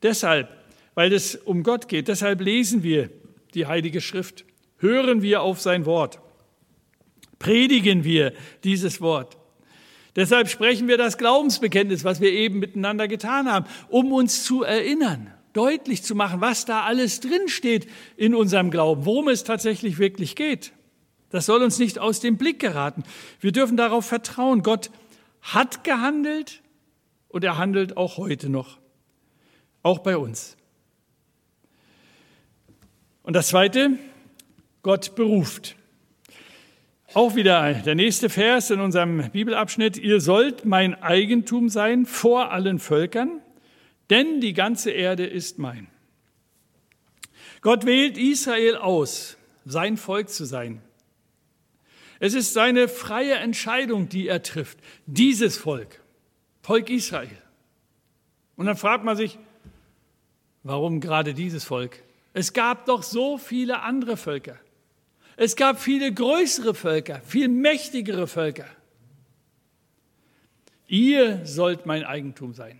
Deshalb, 0.04 0.50
weil 0.94 1.12
es 1.14 1.36
um 1.36 1.64
Gott 1.64 1.88
geht, 1.88 2.08
deshalb 2.08 2.42
lesen 2.42 2.84
wir 2.84 3.10
die 3.54 3.66
Heilige 3.66 4.02
Schrift, 4.02 4.46
hören 4.78 5.22
wir 5.22 5.42
auf 5.42 5.62
sein 5.62 5.86
Wort, 5.86 6.20
predigen 7.40 8.04
wir 8.04 8.34
dieses 8.64 9.02
Wort. 9.02 9.38
Deshalb 10.16 10.48
sprechen 10.48 10.88
wir 10.88 10.98
das 10.98 11.18
Glaubensbekenntnis, 11.18 12.04
was 12.04 12.22
wir 12.22 12.32
eben 12.32 12.60
miteinander 12.60 13.08
getan 13.08 13.52
haben, 13.52 13.66
um 13.90 14.12
uns 14.12 14.44
zu 14.44 14.62
erinnern 14.64 15.34
deutlich 15.54 16.04
zu 16.04 16.16
machen, 16.16 16.42
was 16.42 16.66
da 16.66 16.84
alles 16.84 17.20
drinsteht 17.20 17.88
in 18.18 18.36
unserem 18.36 18.72
Glauben, 18.72 19.06
worum 19.06 19.30
es 19.30 19.44
tatsächlich 19.44 20.00
wirklich 20.00 20.36
geht. 20.36 20.74
Das 21.30 21.46
soll 21.46 21.64
uns 21.64 21.80
nicht 21.80 22.00
aus 22.00 22.20
dem 22.20 22.38
Blick 22.38 22.60
geraten. 22.60 23.04
Wir 23.40 23.52
dürfen 23.52 23.78
darauf 23.78 24.06
vertrauen. 24.06 24.62
Gott 24.62 24.92
hat 25.42 25.84
gehandelt 25.84 26.62
und 27.30 27.44
er 27.44 27.58
handelt 27.58 27.98
auch 27.98 28.18
heute 28.18 28.50
noch, 28.50 28.80
auch 29.84 30.00
bei 30.00 30.18
uns. 30.18 30.58
Und 33.22 33.34
das 33.34 33.50
Zweite, 33.50 33.92
Gott 34.82 35.16
beruft. 35.16 35.76
Auch 37.14 37.36
wieder 37.36 37.74
der 37.74 37.94
nächste 37.94 38.30
Vers 38.30 38.72
in 38.72 38.80
unserem 38.80 39.30
Bibelabschnitt. 39.30 39.98
Ihr 39.98 40.20
sollt 40.20 40.66
mein 40.66 41.00
Eigentum 41.04 41.70
sein 41.70 42.08
vor 42.08 42.52
allen 42.52 42.80
Völkern 42.80 43.40
denn 44.10 44.42
die 44.42 44.54
ganze 44.54 44.92
Erde 44.92 45.26
ist 45.26 45.60
mein. 45.60 45.88
Gott 47.62 47.86
wählt 47.86 48.18
Israel 48.18 48.76
aus, 48.76 49.38
sein 49.66 49.98
Volk 49.98 50.30
zu 50.30 50.46
sein. 50.46 50.82
Es 52.20 52.34
ist 52.34 52.54
seine 52.54 52.88
freie 52.88 53.36
Entscheidung, 53.36 54.10
die 54.10 54.28
er 54.28 54.44
trifft. 54.44 54.78
Dieses 55.06 55.58
Volk, 55.58 56.02
Volk 56.62 56.90
Israel. 56.90 57.38
Und 58.56 58.66
dann 58.66 58.78
fragt 58.78 59.04
man 59.04 59.18
sich, 59.18 59.40
warum 60.64 61.00
gerade 61.00 61.34
dieses 61.34 61.64
Volk? 61.64 62.02
Es 62.34 62.54
gab 62.54 62.86
doch 62.86 63.04
so 63.04 63.38
viele 63.38 63.82
andere 63.82 64.18
Völker. 64.18 64.58
Es 65.36 65.56
gab 65.56 65.80
viele 65.80 66.14
größere 66.14 66.74
Völker, 66.74 67.22
viel 67.22 67.48
mächtigere 67.48 68.28
Völker. 68.28 68.68
Ihr 70.88 71.46
sollt 71.46 71.86
mein 71.86 72.04
Eigentum 72.04 72.54
sein 72.54 72.80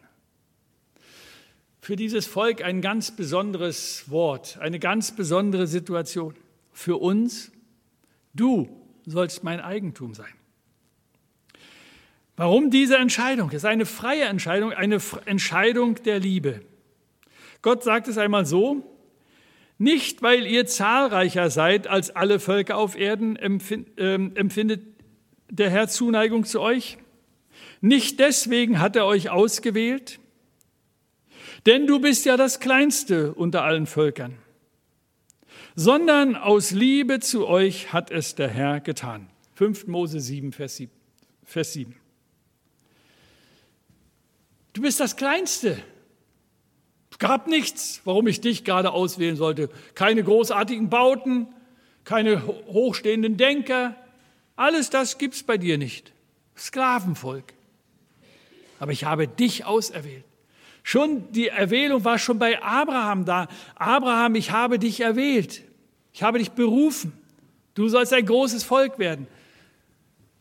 für 1.84 1.98
dieses 1.98 2.26
Volk 2.26 2.64
ein 2.64 2.80
ganz 2.80 3.12
besonderes 3.12 4.10
Wort, 4.10 4.58
eine 4.62 4.80
ganz 4.80 5.12
besondere 5.12 5.68
Situation. 5.68 6.34
Für 6.72 7.02
uns, 7.02 7.52
du 8.34 8.70
sollst 9.06 9.44
mein 9.44 9.60
Eigentum 9.60 10.14
sein. 10.14 10.34
Warum 12.38 12.72
diese 12.72 12.96
Entscheidung? 12.96 13.50
Es 13.50 13.58
ist 13.58 13.66
eine 13.66 13.86
freie 13.86 14.24
Entscheidung, 14.24 14.72
eine 14.72 15.00
Entscheidung 15.26 15.96
der 16.04 16.22
Liebe. 16.22 16.62
Gott 17.64 17.84
sagt 17.84 18.08
es 18.08 18.20
einmal 18.20 18.46
so, 18.46 18.94
nicht 19.80 20.22
weil 20.22 20.46
ihr 20.46 20.68
zahlreicher 20.68 21.50
seid 21.50 21.88
als 21.88 22.12
alle 22.12 22.40
Völker 22.40 22.78
auf 22.78 22.96
Erden, 22.96 23.40
ähm, 23.98 24.36
empfindet 24.36 24.84
der 25.50 25.70
Herr 25.70 25.88
Zuneigung 25.88 26.46
zu 26.46 26.62
euch. 26.62 26.98
Nicht 27.82 28.20
deswegen 28.20 28.80
hat 28.80 28.96
er 28.96 29.06
euch 29.06 29.30
ausgewählt, 29.30 30.20
denn 31.66 31.88
du 31.88 32.00
bist 32.00 32.26
ja 32.26 32.38
das 32.38 32.60
Kleinste 32.60 33.34
unter 33.34 33.64
allen 33.64 33.88
Völkern. 33.88 34.38
Sondern 35.76 36.36
aus 36.36 36.72
Liebe 36.72 37.20
zu 37.20 37.48
euch 37.48 37.94
hat 37.94 38.12
es 38.12 38.36
der 38.36 38.50
Herr 38.50 38.80
getan. 38.80 39.30
5 39.56 39.88
Mose 39.88 40.20
7, 40.20 40.52
Vers 40.52 40.78
7. 41.74 41.96
Du 44.74 44.82
bist 44.82 45.00
das 45.00 45.16
Kleinste. 45.16 45.82
Gab 47.24 47.48
nichts, 47.48 48.02
warum 48.04 48.28
ich 48.28 48.42
dich 48.42 48.66
gerade 48.66 48.92
auswählen 48.92 49.38
sollte. 49.38 49.70
Keine 49.96 50.26
großartigen 50.26 50.90
Bauten, 50.90 51.48
keine 52.04 52.46
hochstehenden 52.46 53.38
Denker. 53.38 53.96
Alles 54.58 54.90
das 54.90 55.18
gibt 55.18 55.36
es 55.36 55.44
bei 55.44 55.58
dir 55.58 55.78
nicht. 55.78 56.12
Sklavenvolk. 56.58 57.54
Aber 58.78 58.92
ich 58.92 59.06
habe 59.06 59.30
dich 59.30 59.64
auserwählt. 59.64 60.26
Schon 60.84 61.32
die 61.32 61.48
Erwählung 61.48 62.04
war 62.04 62.20
schon 62.20 62.40
bei 62.40 62.62
Abraham 62.62 63.24
da. 63.24 63.48
Abraham, 63.76 64.36
ich 64.36 64.52
habe 64.52 64.78
dich 64.78 65.00
erwählt. 65.00 65.62
Ich 66.12 66.24
habe 66.24 66.40
dich 66.40 66.52
berufen. 66.52 67.14
Du 67.74 67.88
sollst 67.88 68.12
ein 68.12 68.26
großes 68.26 68.66
Volk 68.66 69.00
werden. 69.00 69.28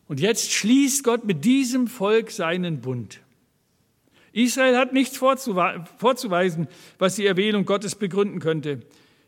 Und 0.09 0.19
jetzt 0.19 0.51
schließt 0.51 1.05
Gott 1.05 1.23
mit 1.23 1.45
diesem 1.45 1.87
Volk 1.87 2.29
seinen 2.29 2.81
Bund. 2.81 3.21
Israel 4.33 4.77
hat 4.77 4.93
nichts 4.93 5.15
vorzuweisen, 5.15 6.67
was 6.97 7.15
die 7.15 7.25
Erwählung 7.25 7.65
Gottes 7.65 7.95
begründen 7.95 8.39
könnte. 8.39 8.81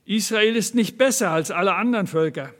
Israel 0.03 0.55
ist 0.55 0.75
nicht 0.75 0.97
besser 0.97 1.31
als 1.31 1.51
alle 1.51 1.75
anderen 1.75 2.07
Völker. 2.07 2.53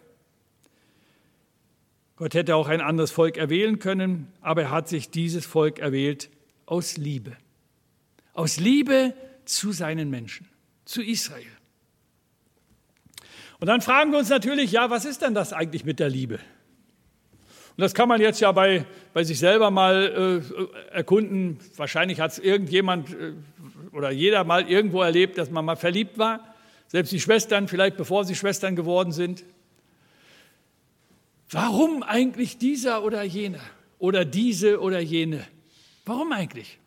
Gott 2.15 2.33
hätte 2.33 2.55
auch 2.55 2.69
ein 2.69 2.81
anderes 2.81 3.11
Volk 3.11 3.37
erwählen 3.37 3.79
können, 3.79 4.31
aber 4.41 4.63
er 4.63 4.71
hat 4.71 4.87
sich 4.87 5.09
dieses 5.09 5.45
Volk 5.45 5.79
erwählt 5.79 6.29
aus 6.65 6.97
Liebe. 6.97 7.35
Aus 8.33 8.57
Liebe 8.57 9.13
zu 9.43 9.71
seinen 9.71 10.09
Menschen, 10.09 10.47
zu 10.85 11.03
Israel. 11.03 11.45
Und 13.59 13.67
dann 13.67 13.81
fragen 13.81 14.11
wir 14.11 14.19
uns 14.19 14.29
natürlich, 14.29 14.71
ja, 14.71 14.89
was 14.89 15.05
ist 15.05 15.21
denn 15.21 15.33
das 15.33 15.51
eigentlich 15.51 15.83
mit 15.83 15.99
der 15.99 16.09
Liebe? 16.09 16.39
Und 17.77 17.82
das 17.82 17.94
kann 17.94 18.08
man 18.08 18.22
jetzt 18.22 18.39
ja 18.39 18.53
bei, 18.53 18.86
bei 19.13 19.25
sich 19.25 19.38
selber 19.38 19.70
mal 19.70 20.41
äh, 20.53 20.96
erkunden. 20.96 21.60
Wahrscheinlich 21.75 22.22
hat 22.22 22.32
es 22.32 22.39
irgendjemand 22.39 23.10
äh, 23.13 23.34
oder 23.91 24.12
jeder 24.12 24.46
mal 24.46 24.70
irgendwo 24.70 25.01
erlebt, 25.01 25.38
dass 25.38 25.50
man 25.50 25.65
mal 25.65 25.75
verliebt 25.75 26.17
war. 26.17 26.55
Selbst 26.88 27.12
die 27.12 27.20
Schwestern, 27.20 27.67
vielleicht 27.67 27.98
bevor 27.98 28.24
sie 28.24 28.36
Schwestern 28.36 28.77
geworden 28.77 29.12
sind. 29.12 29.44
Warum 31.50 32.01
eigentlich 32.01 32.58
dieser 32.58 33.03
oder 33.03 33.24
jener? 33.24 33.60
Oder 34.00 34.24
diese 34.24 34.79
oder 34.79 35.00
jene? 35.00 35.46
Warum 36.05 36.32
eigentlich? 36.32 36.79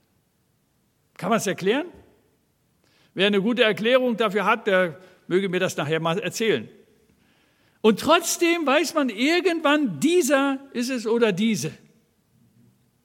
Kann 1.18 1.28
man 1.28 1.38
es 1.38 1.46
erklären? 1.46 1.86
Wer 3.12 3.26
eine 3.26 3.42
gute 3.42 3.62
Erklärung 3.62 4.16
dafür 4.16 4.46
hat, 4.46 4.66
der 4.66 4.98
möge 5.26 5.50
mir 5.50 5.60
das 5.60 5.76
nachher 5.76 6.00
mal 6.00 6.18
erzählen. 6.18 6.68
Und 7.80 8.00
trotzdem 8.00 8.66
weiß 8.66 8.94
man 8.94 9.08
irgendwann, 9.08 10.00
dieser 10.00 10.58
ist 10.72 10.90
es 10.90 11.06
oder 11.06 11.32
diese. 11.32 11.72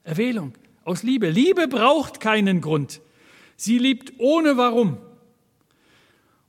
Erwählung 0.04 0.54
aus 0.84 1.04
Liebe. 1.04 1.30
Liebe 1.30 1.68
braucht 1.68 2.20
keinen 2.20 2.62
Grund. 2.62 3.02
Sie 3.56 3.78
liebt 3.78 4.14
ohne 4.18 4.58
Warum. 4.58 4.98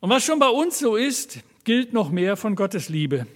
Und 0.00 0.10
was 0.10 0.24
schon 0.24 0.38
bei 0.38 0.48
uns 0.48 0.78
so 0.78 0.96
ist, 0.96 1.40
gilt 1.64 1.92
noch 1.92 2.10
mehr 2.10 2.36
von 2.36 2.56
Gottes 2.56 2.88
Liebe. 2.88 3.26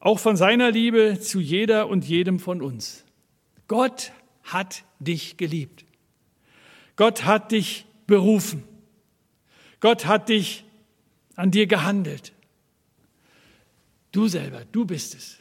Auch 0.00 0.18
von 0.18 0.36
seiner 0.36 0.70
Liebe 0.70 1.18
zu 1.20 1.40
jeder 1.40 1.88
und 1.88 2.04
jedem 2.04 2.38
von 2.38 2.62
uns. 2.62 3.04
Gott 3.66 4.12
hat 4.42 4.84
dich 4.98 5.36
geliebt. 5.36 5.84
Gott 6.96 7.24
hat 7.24 7.52
dich 7.52 7.86
berufen. 8.06 8.62
Gott 9.80 10.06
hat 10.06 10.28
dich 10.28 10.64
an 11.36 11.50
dir 11.50 11.66
gehandelt. 11.66 12.32
Du 14.12 14.28
selber, 14.28 14.62
du 14.72 14.84
bist 14.84 15.14
es. 15.14 15.38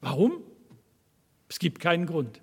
Warum? 0.00 0.42
Es 1.48 1.58
gibt 1.58 1.80
keinen 1.80 2.06
Grund. 2.06 2.40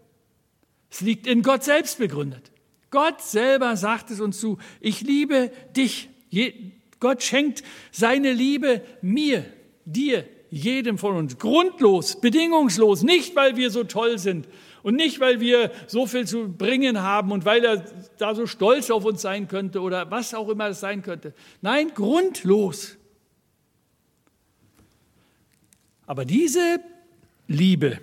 Es 0.89 1.01
liegt 1.01 1.27
in 1.27 1.41
Gott 1.41 1.63
selbst 1.63 1.99
begründet. 1.99 2.51
Gott 2.91 3.21
selber 3.21 3.75
sagt 3.75 4.11
es 4.11 4.19
uns 4.19 4.39
zu, 4.39 4.57
ich 4.79 5.01
liebe 5.01 5.51
dich. 5.75 6.09
Gott 6.99 7.23
schenkt 7.23 7.63
seine 7.91 8.33
Liebe 8.33 8.81
mir, 9.01 9.45
dir, 9.85 10.25
jedem 10.49 10.97
von 10.97 11.15
uns. 11.15 11.37
Grundlos, 11.37 12.19
bedingungslos, 12.21 13.03
nicht 13.03 13.35
weil 13.35 13.57
wir 13.57 13.71
so 13.71 13.83
toll 13.83 14.17
sind 14.17 14.47
und 14.83 14.95
nicht 14.95 15.19
weil 15.19 15.39
wir 15.39 15.71
so 15.87 16.07
viel 16.07 16.25
zu 16.25 16.47
bringen 16.47 17.01
haben 17.01 17.31
und 17.31 17.43
weil 17.43 17.65
er 17.65 17.85
da 18.17 18.35
so 18.35 18.47
stolz 18.47 18.89
auf 18.89 19.03
uns 19.03 19.21
sein 19.21 19.47
könnte 19.47 19.81
oder 19.81 20.09
was 20.11 20.33
auch 20.33 20.47
immer 20.49 20.69
es 20.69 20.79
sein 20.79 21.01
könnte. 21.01 21.33
Nein, 21.61 21.91
grundlos. 21.93 22.97
Aber 26.05 26.25
diese 26.25 26.79
Liebe 27.47 27.99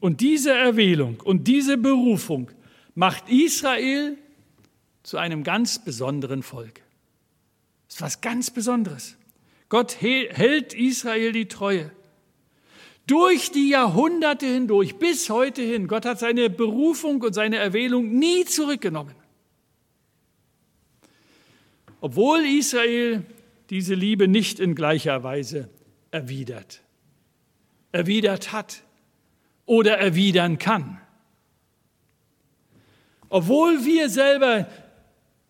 und 0.00 0.20
diese 0.20 0.52
Erwählung 0.52 1.20
und 1.22 1.48
diese 1.48 1.76
Berufung 1.76 2.50
macht 2.94 3.28
Israel 3.28 4.16
zu 5.02 5.18
einem 5.18 5.44
ganz 5.44 5.84
besonderen 5.84 6.42
Volk. 6.42 6.82
Das 7.86 7.96
ist 7.96 8.02
was 8.02 8.20
ganz 8.20 8.50
Besonderes. 8.50 9.16
Gott 9.68 10.00
hält 10.00 10.74
Israel 10.74 11.32
die 11.32 11.46
Treue. 11.46 11.90
Durch 13.06 13.52
die 13.52 13.68
Jahrhunderte 13.68 14.46
hindurch, 14.46 14.96
bis 14.96 15.30
heute 15.30 15.62
hin. 15.62 15.86
Gott 15.86 16.04
hat 16.04 16.18
seine 16.18 16.50
Berufung 16.50 17.22
und 17.22 17.34
seine 17.34 17.56
Erwählung 17.56 18.18
nie 18.18 18.44
zurückgenommen. 18.44 19.14
Obwohl 22.00 22.40
Israel 22.44 23.24
diese 23.70 23.94
Liebe 23.94 24.26
nicht 24.26 24.58
in 24.58 24.74
gleicher 24.74 25.22
Weise 25.22 25.68
erwidert, 26.10 26.82
erwidert 27.96 28.52
hat 28.52 28.82
oder 29.64 29.98
erwidern 29.98 30.58
kann. 30.58 31.00
Obwohl 33.28 33.84
wir 33.84 34.08
selber 34.08 34.68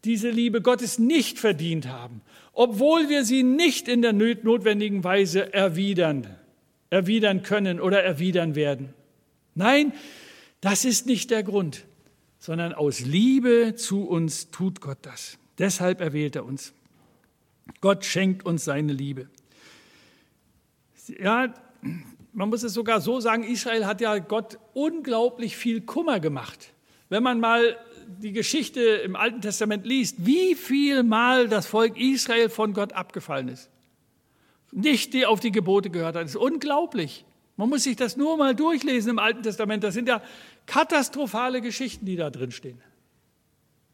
diese 0.04 0.30
Liebe 0.30 0.62
Gottes 0.62 0.98
nicht 0.98 1.38
verdient 1.38 1.88
haben, 1.88 2.22
obwohl 2.52 3.08
wir 3.08 3.24
sie 3.24 3.42
nicht 3.42 3.88
in 3.88 4.00
der 4.00 4.12
notwendigen 4.12 5.04
Weise 5.04 5.52
erwidern, 5.52 6.26
erwidern 6.88 7.42
können 7.42 7.80
oder 7.80 8.02
erwidern 8.02 8.54
werden. 8.54 8.94
Nein, 9.54 9.92
das 10.60 10.84
ist 10.84 11.06
nicht 11.06 11.30
der 11.30 11.42
Grund, 11.42 11.84
sondern 12.38 12.72
aus 12.72 13.00
Liebe 13.00 13.74
zu 13.74 14.06
uns 14.08 14.50
tut 14.50 14.80
Gott 14.80 14.98
das. 15.02 15.36
Deshalb 15.58 16.00
erwählt 16.00 16.36
er 16.36 16.44
uns. 16.44 16.72
Gott 17.80 18.04
schenkt 18.04 18.46
uns 18.46 18.64
seine 18.64 18.92
Liebe. 18.92 19.28
Ja, 21.20 21.52
man 22.36 22.50
muss 22.50 22.62
es 22.62 22.74
sogar 22.74 23.00
so 23.00 23.18
sagen, 23.18 23.44
Israel 23.44 23.86
hat 23.86 24.02
ja 24.02 24.18
Gott 24.18 24.58
unglaublich 24.74 25.56
viel 25.56 25.80
Kummer 25.80 26.20
gemacht. 26.20 26.74
Wenn 27.08 27.22
man 27.22 27.40
mal 27.40 27.78
die 28.06 28.32
Geschichte 28.32 28.80
im 28.80 29.16
Alten 29.16 29.40
Testament 29.40 29.86
liest, 29.86 30.26
wie 30.26 30.54
viel 30.54 31.02
Mal 31.02 31.48
das 31.48 31.66
Volk 31.66 31.98
Israel 31.98 32.50
von 32.50 32.74
Gott 32.74 32.92
abgefallen 32.92 33.48
ist, 33.48 33.70
nicht 34.70 35.14
die 35.14 35.24
auf 35.24 35.40
die 35.40 35.50
Gebote 35.50 35.88
gehört 35.88 36.14
hat, 36.14 36.24
das 36.24 36.32
ist 36.32 36.36
unglaublich. 36.36 37.24
Man 37.56 37.70
muss 37.70 37.84
sich 37.84 37.96
das 37.96 38.18
nur 38.18 38.36
mal 38.36 38.54
durchlesen 38.54 39.12
im 39.12 39.18
Alten 39.18 39.42
Testament. 39.42 39.82
Das 39.82 39.94
sind 39.94 40.06
ja 40.06 40.22
katastrophale 40.66 41.62
Geschichten, 41.62 42.04
die 42.04 42.16
da 42.16 42.28
drin 42.28 42.50
stehen. 42.50 42.82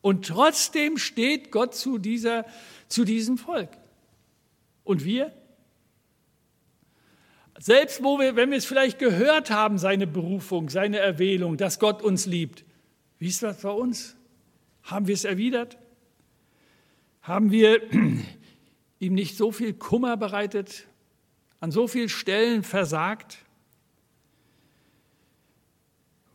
Und 0.01 0.27
trotzdem 0.27 0.99
steht 0.99 1.53
Gott 1.53 1.77
zu, 1.77 1.99
dieser, 1.99 2.45
zu 2.89 3.05
diesem 3.05 3.39
Volk. 3.39 3.71
Und 4.83 5.05
wir? 5.05 5.33
Selbst 7.59 8.03
wo 8.03 8.19
wir, 8.19 8.37
wenn 8.37 8.51
wir 8.51 8.59
es 8.59 8.65
vielleicht 8.65 8.99
gehört 8.99 9.51
haben, 9.51 9.79
seine 9.79 10.07
Berufung, 10.07 10.69
seine 10.69 10.99
Erwählung, 10.99 11.57
dass 11.57 11.79
Gott 11.79 12.03
uns 12.03 12.27
liebt, 12.27 12.65
wie 13.19 13.29
ist 13.29 13.43
das 13.43 13.61
bei 13.61 13.71
uns? 13.71 14.17
Haben 14.83 15.07
wir 15.07 15.15
es 15.15 15.25
erwidert? 15.25 15.79
Haben 17.21 17.51
wir 17.51 17.83
ihm 18.99 19.15
nicht 19.15 19.37
so 19.37 19.53
viel 19.53 19.75
Kummer 19.75 20.17
bereitet, 20.17 20.87
an 21.61 21.71
so 21.71 21.87
vielen 21.87 22.09
Stellen 22.09 22.63
versagt? 22.65 23.39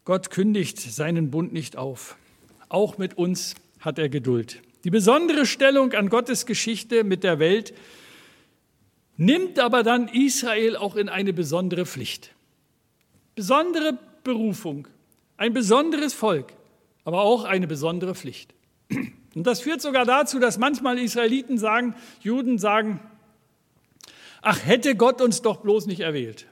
Gott 0.06 0.30
kündigt 0.30 0.80
seinen 0.80 1.32
Bund 1.32 1.52
nicht 1.52 1.76
auf. 1.76 2.16
Auch 2.70 2.98
mit 2.98 3.18
uns 3.18 3.56
hat 3.82 4.00
er 4.00 4.08
Geduld. 4.08 4.62
Die 4.86 4.90
besondere 4.90 5.46
Stellung 5.46 5.92
an 5.92 6.08
Gottes 6.08 6.46
Geschichte 6.46 7.04
mit 7.04 7.26
der 7.26 7.40
Welt 7.40 7.74
nimmt 9.18 9.60
aber 9.60 9.84
dann 9.84 10.08
Israel 10.08 10.78
auch 10.78 10.96
in 10.96 11.10
eine 11.10 11.34
besondere 11.34 11.86
Pflicht. 11.86 12.34
Besondere 13.36 13.98
Berufung, 14.24 14.88
ein 15.36 15.54
besonderes 15.54 16.14
Volk, 16.14 16.54
aber 17.04 17.22
auch 17.22 17.44
eine 17.44 17.68
besondere 17.68 18.16
Pflicht. 18.16 18.54
Und 18.90 19.46
das 19.46 19.62
führt 19.62 19.82
sogar 19.82 20.06
dazu, 20.06 20.40
dass 20.40 20.58
manchmal 20.58 20.98
Israeliten 20.98 21.58
sagen, 21.58 21.96
Juden 22.22 22.58
sagen, 22.58 23.00
ach 24.42 24.66
hätte 24.66 24.96
Gott 24.96 25.22
uns 25.22 25.42
doch 25.42 25.58
bloß 25.58 25.86
nicht 25.88 26.00
erwählt. 26.00 26.48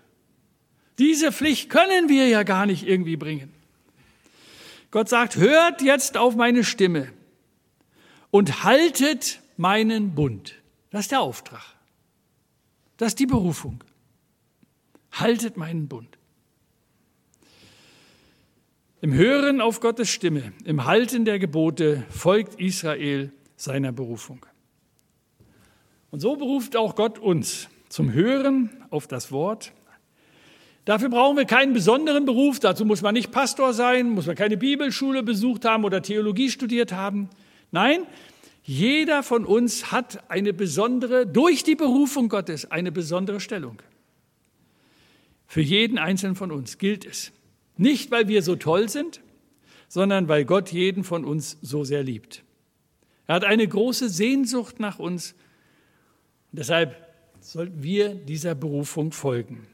Diese 0.97 1.31
Pflicht 1.31 1.69
können 1.69 2.09
wir 2.09 2.27
ja 2.27 2.43
gar 2.43 2.65
nicht 2.65 2.87
irgendwie 2.87 3.17
bringen. 3.17 3.51
Gott 4.91 5.09
sagt, 5.09 5.35
hört 5.35 5.81
jetzt 5.81 6.17
auf 6.17 6.35
meine 6.35 6.63
Stimme 6.63 7.11
und 8.31 8.63
haltet 8.63 9.41
meinen 9.57 10.15
Bund. 10.15 10.55
Das 10.91 11.01
ist 11.01 11.11
der 11.11 11.21
Auftrag. 11.21 11.74
Das 12.97 13.09
ist 13.09 13.19
die 13.19 13.25
Berufung. 13.25 13.83
Haltet 15.11 15.57
meinen 15.57 15.87
Bund. 15.87 16.17
Im 19.01 19.13
Hören 19.13 19.61
auf 19.61 19.81
Gottes 19.81 20.09
Stimme, 20.09 20.53
im 20.63 20.85
Halten 20.85 21.25
der 21.25 21.37
Gebote 21.37 22.05
folgt 22.09 22.59
Israel 22.59 23.31
seiner 23.55 23.91
Berufung. 23.91 24.45
Und 26.11 26.21
so 26.21 26.35
beruft 26.35 26.75
auch 26.75 26.95
Gott 26.95 27.19
uns 27.19 27.67
zum 27.89 28.13
Hören 28.13 28.69
auf 28.89 29.07
das 29.07 29.31
Wort. 29.31 29.73
Dafür 30.85 31.09
brauchen 31.09 31.37
wir 31.37 31.45
keinen 31.45 31.73
besonderen 31.73 32.25
Beruf, 32.25 32.59
dazu 32.59 32.85
muss 32.85 33.01
man 33.01 33.13
nicht 33.13 33.31
Pastor 33.31 33.73
sein, 33.73 34.09
muss 34.09 34.27
man 34.27 34.35
keine 34.35 34.57
Bibelschule 34.57 35.23
besucht 35.23 35.65
haben 35.65 35.83
oder 35.83 36.01
Theologie 36.01 36.49
studiert 36.49 36.91
haben. 36.91 37.29
Nein, 37.71 38.03
jeder 38.67 39.21
von 39.21 39.45
uns 39.45 39.91
hat 39.91 40.29
eine 40.29 40.51
besondere, 40.51 41.27
durch 41.27 41.63
die 41.63 41.75
Berufung 41.75 42.29
Gottes, 42.29 42.71
eine 42.71 42.91
besondere 42.91 43.39
Stellung. 43.39 43.79
Für 45.45 45.61
jeden 45.61 45.99
einzelnen 45.99 46.35
von 46.35 46.51
uns 46.51 46.79
gilt 46.79 47.05
es. 47.05 47.31
Nicht, 47.77 48.09
weil 48.09 48.27
wir 48.27 48.41
so 48.41 48.55
toll 48.55 48.89
sind, 48.89 49.21
sondern 49.87 50.27
weil 50.27 50.45
Gott 50.45 50.71
jeden 50.71 51.03
von 51.03 51.25
uns 51.25 51.57
so 51.61 51.83
sehr 51.83 52.01
liebt. 52.01 52.43
Er 53.27 53.35
hat 53.35 53.43
eine 53.43 53.67
große 53.67 54.09
Sehnsucht 54.09 54.79
nach 54.79 54.97
uns. 54.97 55.35
Deshalb 56.51 56.95
sollten 57.41 57.83
wir 57.83 58.15
dieser 58.15 58.55
Berufung 58.55 59.11
folgen. 59.11 59.67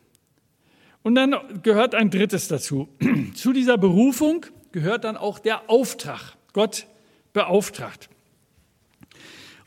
Und 1.01 1.15
dann 1.15 1.35
gehört 1.63 1.95
ein 1.95 2.11
drittes 2.11 2.49
dazu. 2.49 2.89
Zu 3.35 3.53
dieser 3.53 3.77
Berufung 3.77 4.45
gehört 4.73 5.05
dann 5.05 5.15
auch 5.15 5.39
der 5.39 5.69
Auftrag. 5.69 6.35
Gott 6.51 6.87
beauftragt. 7.31 8.10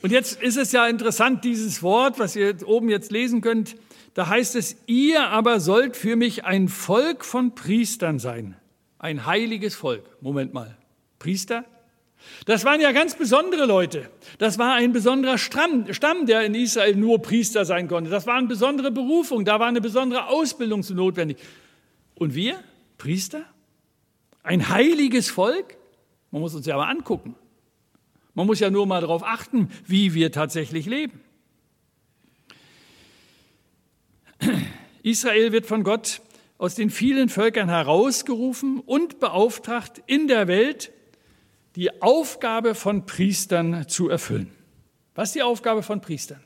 Und 0.04 0.10
jetzt 0.10 0.42
ist 0.42 0.58
es 0.58 0.70
ja 0.72 0.86
interessant, 0.86 1.44
dieses 1.44 1.82
Wort, 1.82 2.18
was 2.18 2.36
ihr 2.36 2.54
oben 2.68 2.90
jetzt 2.90 3.10
lesen 3.10 3.40
könnt, 3.40 3.74
da 4.12 4.28
heißt 4.28 4.54
es, 4.54 4.76
ihr 4.84 5.28
aber 5.28 5.60
sollt 5.60 5.96
für 5.96 6.14
mich 6.14 6.44
ein 6.44 6.68
Volk 6.68 7.24
von 7.24 7.54
Priestern 7.54 8.18
sein. 8.18 8.54
Ein 8.98 9.24
heiliges 9.24 9.74
Volk. 9.74 10.04
Moment 10.20 10.52
mal. 10.52 10.76
Priester? 11.18 11.64
Das 12.44 12.66
waren 12.66 12.82
ja 12.82 12.92
ganz 12.92 13.14
besondere 13.14 13.64
Leute. 13.64 14.10
Das 14.36 14.58
war 14.58 14.74
ein 14.74 14.92
besonderer 14.92 15.38
Stamm, 15.38 16.26
der 16.26 16.42
in 16.42 16.54
Israel 16.54 16.96
nur 16.96 17.22
Priester 17.22 17.64
sein 17.64 17.88
konnte. 17.88 18.10
Das 18.10 18.26
war 18.26 18.34
eine 18.34 18.46
besondere 18.46 18.90
Berufung. 18.90 19.46
Da 19.46 19.58
war 19.58 19.68
eine 19.68 19.80
besondere 19.80 20.28
Ausbildung 20.28 20.82
zu 20.82 20.94
notwendig. 20.94 21.38
Und 22.14 22.34
wir? 22.34 22.62
Priester? 22.98 23.46
Ein 24.42 24.68
heiliges 24.68 25.30
Volk? 25.30 25.78
Man 26.30 26.42
muss 26.42 26.54
uns 26.54 26.66
ja 26.66 26.76
mal 26.76 26.90
angucken. 26.90 27.36
Man 28.34 28.46
muss 28.46 28.60
ja 28.60 28.70
nur 28.70 28.86
mal 28.86 29.00
darauf 29.00 29.22
achten, 29.22 29.70
wie 29.86 30.14
wir 30.14 30.32
tatsächlich 30.32 30.86
leben. 30.86 31.20
Israel 35.02 35.52
wird 35.52 35.66
von 35.66 35.84
Gott 35.84 36.20
aus 36.58 36.74
den 36.74 36.90
vielen 36.90 37.28
Völkern 37.28 37.68
herausgerufen 37.68 38.80
und 38.80 39.20
beauftragt, 39.20 40.02
in 40.06 40.28
der 40.28 40.48
Welt 40.48 40.92
die 41.76 42.02
Aufgabe 42.02 42.74
von 42.74 43.06
Priestern 43.06 43.88
zu 43.88 44.08
erfüllen. 44.08 44.50
Was 45.14 45.30
ist 45.30 45.34
die 45.36 45.42
Aufgabe 45.42 45.82
von 45.82 46.00
Priestern? 46.00 46.42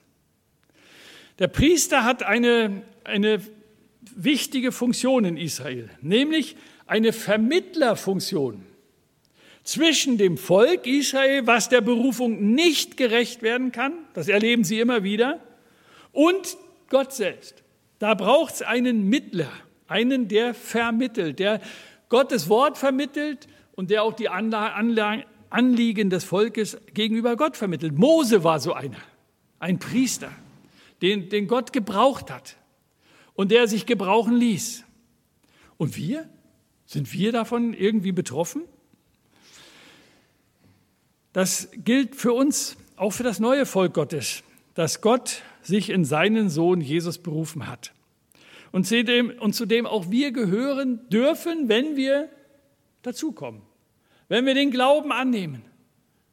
Der 1.39 1.49
Priester 1.49 2.05
hat 2.05 2.23
eine, 2.23 2.83
eine 3.05 3.41
wichtige 4.01 4.73
Funktion 4.73 5.25
in 5.25 5.37
Israel, 5.37 5.89
nämlich 6.01 6.57
eine 6.87 7.13
Vermittlerfunktion 7.13 8.65
zwischen 9.69 10.17
dem 10.17 10.39
Volk 10.39 10.87
Israel, 10.87 11.47
was 11.47 11.69
der 11.69 11.83
Berufung 11.83 12.55
nicht 12.55 12.97
gerecht 12.97 13.43
werden 13.43 13.71
kann, 13.71 13.93
das 14.15 14.29
erleben 14.29 14.65
sie 14.65 14.81
immer 14.81 15.03
wieder, 15.03 15.41
und 16.11 16.57
Gott 16.89 17.13
selbst. 17.13 17.63
Da 17.99 18.15
braucht 18.15 18.55
es 18.55 18.63
einen 18.63 19.11
Mittler, 19.11 19.53
einen, 19.87 20.27
der 20.27 20.55
vermittelt, 20.55 21.39
der 21.39 21.61
Gottes 22.09 22.49
Wort 22.49 22.79
vermittelt 22.79 23.47
und 23.75 23.91
der 23.91 24.05
auch 24.05 24.15
die 24.15 24.31
Anliegen 24.31 26.09
des 26.09 26.25
Volkes 26.25 26.79
gegenüber 26.95 27.37
Gott 27.37 27.59
vermittelt. 27.59 27.93
Mose 27.93 28.45
war 28.45 28.61
so 28.61 28.73
einer, 28.73 29.03
ein 29.59 29.79
Priester, 29.79 30.31
den, 31.03 31.29
den 31.29 31.47
Gott 31.47 31.75
gebraucht 31.75 32.31
hat 32.31 32.57
und 33.35 33.51
der 33.51 33.69
sich 33.69 33.85
gebrauchen 33.85 34.35
ließ. 34.35 34.85
Und 35.77 35.95
wir? 35.99 36.27
Sind 36.87 37.13
wir 37.13 37.33
davon 37.33 37.75
irgendwie 37.75 38.13
betroffen? 38.13 38.63
Das 41.33 41.69
gilt 41.77 42.17
für 42.17 42.33
uns, 42.33 42.77
auch 42.97 43.11
für 43.11 43.23
das 43.23 43.39
neue 43.39 43.67
Volk 43.67 43.95
Gottes, 43.95 44.43
dass 44.75 45.01
Gott 45.01 45.43
sich 45.63 45.91
in 45.91 46.05
seinen 46.05 46.49
Sohn 46.49 46.81
Jesus 46.81 47.19
berufen 47.19 47.67
hat. 47.67 47.93
Und 48.73 48.87
zu 48.87 49.03
dem, 49.03 49.31
und 49.39 49.55
zu 49.55 49.67
dem 49.67 49.87
auch 49.87 50.11
wir 50.11 50.33
gehören 50.33 51.09
dürfen, 51.09 51.69
wenn 51.69 51.97
wir 51.97 52.29
dazukommen, 53.03 53.63
wenn 54.29 54.47
wir 54.47 54.55
den 54.55 54.71
Glauben 54.71 55.13
annehmen, 55.13 55.63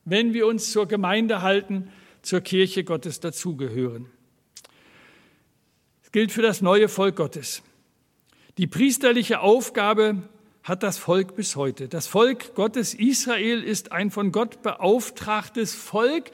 wenn 0.03 0.33
wir 0.33 0.47
uns 0.47 0.71
zur 0.71 0.87
Gemeinde 0.87 1.41
halten, 1.41 1.89
zur 2.21 2.41
Kirche 2.41 2.83
Gottes 2.83 3.19
dazugehören. 3.19 4.07
Es 6.03 6.11
gilt 6.11 6.31
für 6.31 6.41
das 6.41 6.61
neue 6.61 6.89
Volk 6.89 7.15
Gottes. 7.15 7.61
Die 8.57 8.67
priesterliche 8.67 9.41
Aufgabe 9.41 10.23
hat 10.65 10.81
das 10.81 10.97
Volk 10.97 11.35
bis 11.35 11.55
heute. 11.55 11.87
Das 11.87 12.07
Volk 12.07 12.55
Gottes 12.55 12.95
Israel 12.95 13.63
ist 13.63 13.91
ein 13.91 14.09
von 14.09 14.31
Gott 14.31 14.63
beauftragtes 14.63 15.75
Volk, 15.75 16.31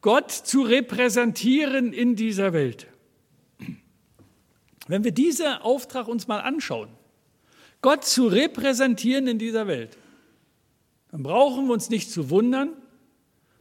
Gott 0.00 0.30
zu 0.30 0.62
repräsentieren 0.62 1.92
in 1.92 2.16
dieser 2.16 2.54
Welt. 2.54 2.86
Wenn 4.88 5.04
wir 5.04 5.12
diesen 5.12 5.46
Auftrag 5.46 6.08
uns 6.08 6.26
mal 6.28 6.40
anschauen, 6.40 6.88
Gott 7.82 8.06
zu 8.06 8.26
repräsentieren 8.26 9.28
in 9.28 9.38
dieser 9.38 9.66
Welt, 9.66 9.98
dann 11.10 11.22
brauchen 11.22 11.66
wir 11.66 11.74
uns 11.74 11.90
nicht 11.90 12.10
zu 12.10 12.30
wundern, 12.30 12.70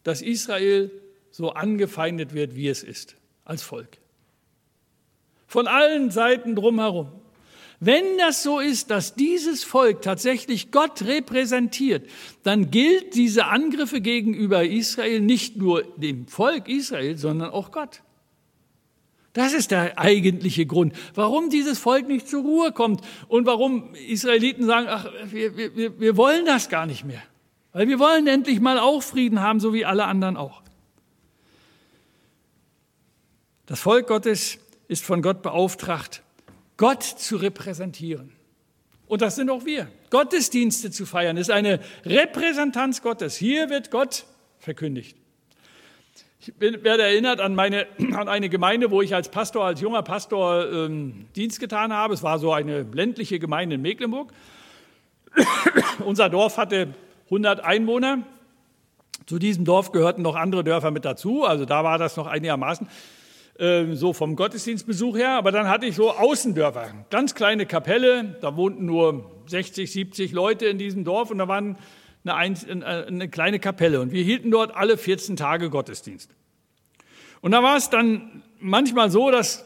dass 0.04 0.22
Israel 0.22 0.90
so 1.32 1.52
angefeindet 1.52 2.34
wird, 2.34 2.56
wie 2.56 2.70
es 2.70 2.82
ist, 2.82 3.18
als 3.44 3.62
Volk. 3.62 3.98
Von 5.48 5.68
allen 5.68 6.12
Seiten 6.12 6.56
drumherum. 6.56 7.12
Wenn 7.86 8.18
das 8.18 8.44
so 8.44 8.60
ist, 8.60 8.92
dass 8.92 9.14
dieses 9.14 9.66
Volk 9.66 10.02
tatsächlich 10.02 10.72
Gott 10.72 11.02
repräsentiert, 11.02 12.10
dann 12.44 12.72
gilt 12.72 13.16
diese 13.16 13.48
Angriffe 13.48 14.00
gegenüber 14.00 14.64
Israel 14.64 15.20
nicht 15.20 15.58
nur 15.58 15.84
dem 15.98 16.28
Volk 16.28 16.70
Israel, 16.70 17.18
sondern 17.18 17.52
auch 17.52 17.72
Gott. 17.72 18.02
Das 19.34 19.52
ist 19.52 19.72
der 19.72 20.00
eigentliche 20.00 20.66
Grund, 20.66 20.94
warum 21.14 21.50
dieses 21.50 21.78
Volk 21.78 22.08
nicht 22.08 22.30
zur 22.30 22.44
Ruhe 22.44 22.72
kommt 22.72 23.02
und 23.28 23.46
warum 23.48 23.94
Israeliten 23.96 24.66
sagen, 24.66 24.88
ach, 24.90 25.08
wir, 25.26 25.58
wir, 25.58 26.00
wir 26.00 26.16
wollen 26.16 26.46
das 26.46 26.70
gar 26.70 26.86
nicht 26.86 27.04
mehr. 27.04 27.22
Weil 27.74 27.90
wir 27.90 28.00
wollen 28.00 28.28
endlich 28.28 28.62
mal 28.62 28.80
auch 28.80 29.04
Frieden 29.04 29.42
haben, 29.42 29.60
so 29.60 29.74
wie 29.74 29.84
alle 29.84 30.06
anderen 30.06 30.38
auch. 30.38 30.62
Das 33.66 33.82
Volk 33.82 34.08
Gottes 34.08 34.60
ist 34.88 35.04
von 35.04 35.22
Gott 35.22 35.42
beauftragt, 35.42 36.23
Gott 36.84 37.04
zu 37.04 37.38
repräsentieren. 37.38 38.34
Und 39.08 39.22
das 39.22 39.38
sind 39.38 39.50
auch 39.50 39.64
wir. 39.64 39.88
Gottesdienste 40.10 40.92
zu 40.92 41.06
feiern 41.06 41.38
ist 41.38 41.50
eine 41.50 41.80
Repräsentanz 42.04 43.02
Gottes. 43.02 43.38
Hier 43.38 43.70
wird 43.70 43.90
Gott 43.90 44.26
verkündigt. 44.60 45.16
Ich 46.42 46.52
werde 46.60 47.04
erinnert 47.04 47.40
an, 47.40 47.56
meine, 47.56 47.88
an 48.14 48.28
eine 48.28 48.50
Gemeinde, 48.50 48.92
wo 48.92 49.02
ich 49.02 49.16
als 49.16 49.30
Pastor, 49.30 49.64
als 49.64 49.80
junger 49.80 50.04
Pastor 50.04 50.70
ähm, 50.74 51.28
Dienst 51.38 51.62
getan 51.62 51.94
habe. 51.94 52.16
Es 52.16 52.22
war 52.22 52.38
so 52.38 52.52
eine 52.52 52.82
ländliche 52.82 53.40
Gemeinde 53.40 53.76
in 53.76 53.82
Mecklenburg. 53.82 54.34
Unser 56.06 56.28
Dorf 56.30 56.58
hatte 56.58 56.94
100 57.28 57.62
Einwohner. 57.62 58.24
Zu 59.26 59.40
diesem 59.40 59.64
Dorf 59.64 59.94
gehörten 59.94 60.22
noch 60.22 60.36
andere 60.36 60.66
Dörfer 60.66 60.92
mit 60.92 61.06
dazu. 61.06 61.46
Also 61.46 61.64
da 61.64 61.86
war 61.86 61.98
das 61.98 62.18
noch 62.18 62.28
einigermaßen. 62.28 62.90
Ähm, 63.60 63.96
so 63.96 64.14
vom 64.14 64.36
Gottesdienstbesuch 64.36 65.16
her. 65.16 65.32
Aber 65.32 65.52
dann 65.52 65.70
hatte 65.70 65.86
ich 65.86 65.96
so 65.96 66.12
Außendörfer, 66.12 66.92
ganz 67.10 67.36
kleine 67.36 67.66
Kapelle, 67.66 68.36
da 68.42 68.56
wohnten 68.56 68.86
nur 68.86 69.32
60, 69.48 69.92
70 69.92 70.32
Leute 70.32 70.66
in 70.66 70.78
diesem 70.78 71.04
Dorf 71.04 71.30
und 71.30 71.38
da 71.38 71.48
waren 71.48 71.78
eine, 72.26 72.56
äh, 72.68 73.08
eine 73.08 73.30
kleine 73.30 73.60
Kapelle 73.60 74.02
und 74.02 74.12
wir 74.12 74.24
hielten 74.24 74.50
dort 74.50 74.76
alle 74.76 74.98
14 74.98 75.36
Tage 75.36 75.70
Gottesdienst. 75.70 76.32
Und 77.42 77.52
da 77.52 77.62
war 77.62 77.76
es 77.76 77.90
dann 77.90 78.42
manchmal 78.60 79.12
so, 79.12 79.30
dass 79.30 79.66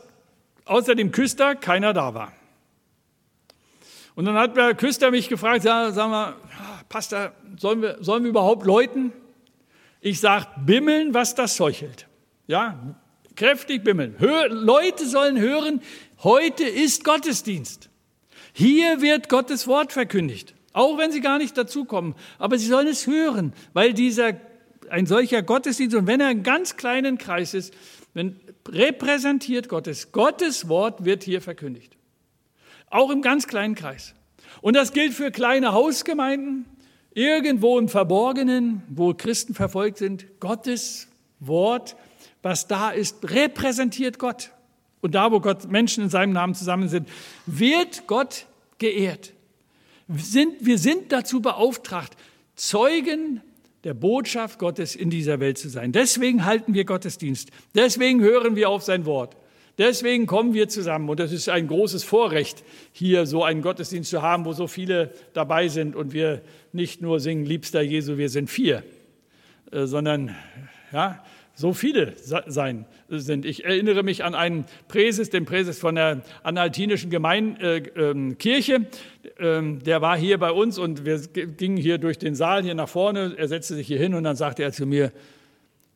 außer 0.66 0.96
dem 0.96 1.12
Küster 1.12 1.56
keiner 1.56 1.94
da 1.94 2.14
war. 2.14 2.34
Und 4.16 4.26
dann 4.26 4.36
hat 4.36 4.58
der 4.58 4.74
Küster 4.74 5.12
mich 5.12 5.30
gefragt, 5.30 5.62
sag, 5.62 5.94
sag 5.94 6.10
mal, 6.10 6.34
Pastor, 6.90 7.32
sollen 7.56 7.82
wir, 7.82 7.98
sollen 8.02 8.24
wir 8.24 8.32
überhaupt 8.32 8.66
läuten? 8.66 9.14
Ich 10.02 10.20
sage, 10.20 10.48
bimmeln, 10.66 11.14
was 11.14 11.36
das 11.36 11.56
Zeug 11.56 11.82
hält. 11.82 12.08
Ja, 12.48 12.96
kräftig 13.38 13.84
bimmeln. 13.84 14.16
Leute 14.20 15.08
sollen 15.08 15.40
hören, 15.40 15.82
heute 16.24 16.66
ist 16.66 17.06
Gottesdienst. 17.06 17.90
Hier 18.52 19.02
wird 19.02 19.30
Gottes 19.30 19.68
Wort 19.68 19.94
verkündigt, 19.94 20.56
auch 20.74 20.98
wenn 20.98 21.12
sie 21.12 21.22
gar 21.22 21.38
nicht 21.38 21.58
dazukommen. 21.58 22.16
Aber 22.40 22.58
sie 22.58 22.68
sollen 22.68 22.88
es 22.88 23.08
hören, 23.08 23.54
weil 23.74 23.94
dieser, 23.94 24.34
ein 24.90 25.06
solcher 25.06 25.44
Gottesdienst, 25.44 25.96
und 25.96 26.08
wenn 26.08 26.20
er 26.20 26.28
einen 26.28 26.44
ganz 26.44 26.76
kleinen 26.76 27.18
Kreis 27.18 27.54
ist, 27.54 27.74
wenn 28.14 28.40
repräsentiert 28.68 29.70
Gottes, 29.70 30.12
Gottes 30.12 30.68
Wort 30.68 31.06
wird 31.06 31.24
hier 31.24 31.42
verkündigt. 31.42 31.96
Auch 32.90 33.12
im 33.12 33.22
ganz 33.22 33.48
kleinen 33.48 33.76
Kreis. 33.76 34.16
Und 34.62 34.76
das 34.76 34.92
gilt 34.92 35.14
für 35.14 35.30
kleine 35.32 35.72
Hausgemeinden, 35.72 36.66
irgendwo 37.14 37.78
im 37.78 37.90
Verborgenen, 37.90 38.82
wo 38.90 39.14
Christen 39.14 39.54
verfolgt 39.54 39.98
sind. 40.00 40.26
Gottes 40.40 41.08
Wort 41.40 41.96
was 42.48 42.66
da 42.66 42.92
ist, 42.92 43.30
repräsentiert 43.30 44.20
Gott. 44.20 44.52
Und 45.02 45.16
da, 45.16 45.32
wo 45.32 45.42
Gott 45.42 45.70
Menschen 45.70 46.06
in 46.06 46.10
seinem 46.10 46.32
Namen 46.32 46.56
zusammen 46.56 46.88
sind, 46.88 47.10
wird 47.46 48.08
Gott 48.08 48.46
geehrt. 48.78 49.34
Wir 50.08 50.24
sind, 50.24 50.66
wir 50.66 50.78
sind 50.78 51.12
dazu 51.12 51.42
beauftragt, 51.42 52.16
Zeugen 52.56 53.42
der 53.84 53.94
Botschaft 53.94 54.60
Gottes 54.60 54.96
in 54.96 55.10
dieser 55.10 55.42
Welt 55.42 55.58
zu 55.58 55.68
sein. 55.68 55.92
Deswegen 55.92 56.46
halten 56.46 56.74
wir 56.74 56.86
Gottesdienst. 56.86 57.50
Deswegen 57.76 58.22
hören 58.22 58.56
wir 58.56 58.70
auf 58.70 58.82
sein 58.82 59.06
Wort. 59.06 59.36
Deswegen 59.78 60.26
kommen 60.26 60.54
wir 60.54 60.70
zusammen. 60.70 61.10
Und 61.10 61.20
es 61.20 61.34
ist 61.34 61.50
ein 61.50 61.68
großes 61.68 62.06
Vorrecht, 62.06 62.64
hier 62.94 63.26
so 63.26 63.44
einen 63.44 63.62
Gottesdienst 63.62 64.10
zu 64.10 64.22
haben, 64.22 64.46
wo 64.46 64.54
so 64.54 64.68
viele 64.68 65.14
dabei 65.34 65.68
sind 65.68 65.96
und 65.96 66.14
wir 66.14 66.42
nicht 66.72 67.02
nur 67.02 67.20
singen, 67.20 67.46
liebster 67.46 67.82
Jesu, 67.82 68.18
wir 68.18 68.30
sind 68.30 68.50
vier, 68.50 68.84
äh, 69.72 69.86
sondern 69.86 70.34
ja, 70.94 71.24
so 71.58 71.74
viele 71.74 72.14
sein 72.46 72.86
sind. 73.10 73.44
Ich 73.44 73.66
erinnere 73.66 74.04
mich 74.04 74.24
an 74.24 74.36
einen 74.36 74.66
Präses, 74.88 75.32
den 75.32 75.46
Präses 75.46 75.80
von 75.80 75.96
der 75.96 76.22
Analtinischen 76.44 77.10
Gemein 77.10 77.60
äh, 77.60 77.78
äh, 77.78 78.14
der 79.80 80.02
war 80.02 80.18
hier 80.18 80.38
bei 80.38 80.52
uns 80.52 80.78
und 80.78 81.04
wir 81.04 81.18
gingen 81.18 81.78
hier 81.78 81.98
durch 81.98 82.20
den 82.20 82.36
Saal 82.36 82.62
hier 82.62 82.76
nach 82.76 82.88
vorne. 82.88 83.34
Er 83.38 83.48
setzte 83.48 83.74
sich 83.74 83.88
hier 83.88 83.98
hin 83.98 84.14
und 84.14 84.24
dann 84.24 84.36
sagte 84.36 84.62
er 84.62 84.72
zu 84.72 84.86
mir, 84.86 85.12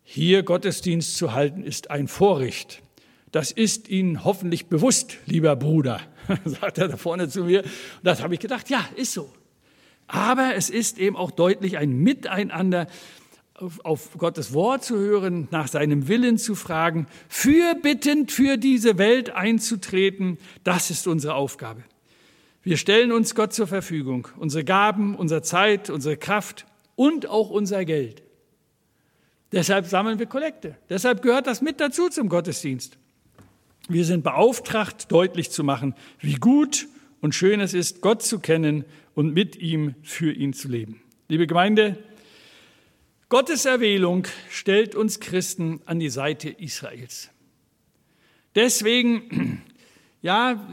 hier 0.03 0.41
Gottesdienst 0.41 1.15
zu 1.15 1.33
halten 1.33 1.63
ist 1.63 1.91
ein 1.91 2.07
Vorrecht. 2.07 2.81
Das 3.31 3.51
ist 3.51 3.87
Ihnen 3.87 4.23
hoffentlich 4.23 4.65
bewusst, 4.65 5.19
lieber 5.27 5.55
Bruder, 5.55 6.01
sagt 6.45 6.79
er 6.79 6.87
da 6.87 6.97
vorne 6.97 7.29
zu 7.29 7.43
mir. 7.43 7.61
Und 7.61 7.69
das 8.01 8.23
habe 8.23 8.33
ich 8.33 8.39
gedacht, 8.39 8.71
ja, 8.71 8.83
ist 8.95 9.13
so. 9.13 9.31
Aber 10.07 10.55
es 10.55 10.71
ist 10.71 10.97
eben 10.97 11.15
auch 11.15 11.29
deutlich 11.29 11.77
ein 11.77 11.91
Miteinander, 11.91 12.87
auf 13.83 14.17
Gottes 14.17 14.53
Wort 14.53 14.83
zu 14.83 14.97
hören, 14.97 15.47
nach 15.51 15.67
seinem 15.67 16.07
Willen 16.07 16.37
zu 16.37 16.55
fragen, 16.55 17.07
fürbittend 17.29 18.31
für 18.31 18.57
diese 18.57 18.97
Welt 18.97 19.29
einzutreten, 19.31 20.37
das 20.63 20.89
ist 20.89 21.07
unsere 21.07 21.35
Aufgabe. 21.35 21.83
Wir 22.63 22.77
stellen 22.77 23.11
uns 23.11 23.35
Gott 23.35 23.53
zur 23.53 23.67
Verfügung, 23.67 24.27
unsere 24.37 24.63
Gaben, 24.63 25.15
unsere 25.15 25.41
Zeit, 25.41 25.89
unsere 25.89 26.17
Kraft 26.17 26.65
und 26.95 27.27
auch 27.27 27.49
unser 27.49 27.85
Geld. 27.85 28.23
Deshalb 29.51 29.85
sammeln 29.85 30.19
wir 30.19 30.27
Kollekte. 30.27 30.77
Deshalb 30.89 31.21
gehört 31.21 31.47
das 31.47 31.61
mit 31.61 31.79
dazu 31.79 32.09
zum 32.09 32.29
Gottesdienst. 32.29 32.97
Wir 33.89 34.05
sind 34.05 34.23
beauftragt, 34.23 35.11
deutlich 35.11 35.51
zu 35.51 35.63
machen, 35.63 35.95
wie 36.19 36.35
gut 36.35 36.87
und 37.19 37.35
schön 37.35 37.59
es 37.59 37.73
ist, 37.73 38.01
Gott 38.01 38.21
zu 38.21 38.39
kennen 38.39 38.85
und 39.15 39.33
mit 39.33 39.55
ihm 39.55 39.95
für 40.03 40.31
ihn 40.31 40.53
zu 40.53 40.67
leben. 40.67 41.01
Liebe 41.27 41.47
Gemeinde, 41.47 41.97
Gottes 43.31 43.63
Erwählung 43.63 44.27
stellt 44.49 44.93
uns 44.93 45.21
Christen 45.21 45.79
an 45.85 46.01
die 46.01 46.09
Seite 46.09 46.49
Israels. 46.49 47.29
Deswegen, 48.55 49.63
ja, 50.21 50.67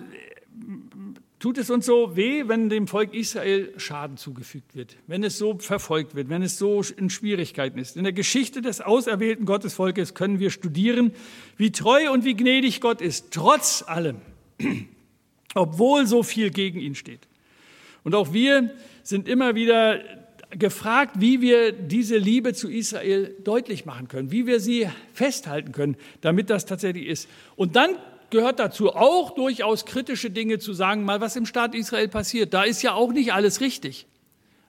tut 1.38 1.56
es 1.56 1.70
uns 1.70 1.86
so 1.86 2.16
weh, 2.16 2.48
wenn 2.48 2.68
dem 2.68 2.88
Volk 2.88 3.14
Israel 3.14 3.72
Schaden 3.76 4.16
zugefügt 4.16 4.74
wird, 4.74 4.96
wenn 5.06 5.22
es 5.22 5.38
so 5.38 5.56
verfolgt 5.60 6.16
wird, 6.16 6.30
wenn 6.30 6.42
es 6.42 6.58
so 6.58 6.82
in 6.96 7.10
Schwierigkeiten 7.10 7.78
ist. 7.78 7.96
In 7.96 8.02
der 8.02 8.12
Geschichte 8.12 8.60
des 8.60 8.80
auserwählten 8.80 9.46
Gottesvolkes 9.46 10.14
können 10.14 10.40
wir 10.40 10.50
studieren, 10.50 11.12
wie 11.58 11.70
treu 11.70 12.10
und 12.10 12.24
wie 12.24 12.34
gnädig 12.34 12.80
Gott 12.80 13.00
ist, 13.00 13.30
trotz 13.30 13.84
allem, 13.86 14.16
obwohl 15.54 16.08
so 16.08 16.24
viel 16.24 16.50
gegen 16.50 16.80
ihn 16.80 16.96
steht. 16.96 17.28
Und 18.02 18.16
auch 18.16 18.32
wir 18.32 18.74
sind 19.04 19.28
immer 19.28 19.54
wieder 19.54 20.17
gefragt, 20.50 21.16
wie 21.18 21.40
wir 21.40 21.72
diese 21.72 22.16
Liebe 22.16 22.54
zu 22.54 22.70
Israel 22.70 23.34
deutlich 23.44 23.84
machen 23.84 24.08
können, 24.08 24.30
wie 24.32 24.46
wir 24.46 24.60
sie 24.60 24.88
festhalten 25.12 25.72
können, 25.72 25.96
damit 26.20 26.50
das 26.50 26.64
tatsächlich 26.64 27.06
ist. 27.06 27.28
Und 27.56 27.76
dann 27.76 27.90
gehört 28.30 28.58
dazu 28.58 28.94
auch 28.94 29.34
durchaus 29.34 29.84
kritische 29.84 30.30
Dinge 30.30 30.58
zu 30.58 30.72
sagen, 30.72 31.04
mal 31.04 31.20
was 31.20 31.36
im 31.36 31.46
Staat 31.46 31.74
Israel 31.74 32.08
passiert. 32.08 32.54
Da 32.54 32.62
ist 32.62 32.82
ja 32.82 32.94
auch 32.94 33.12
nicht 33.12 33.32
alles 33.32 33.60
richtig. 33.60 34.06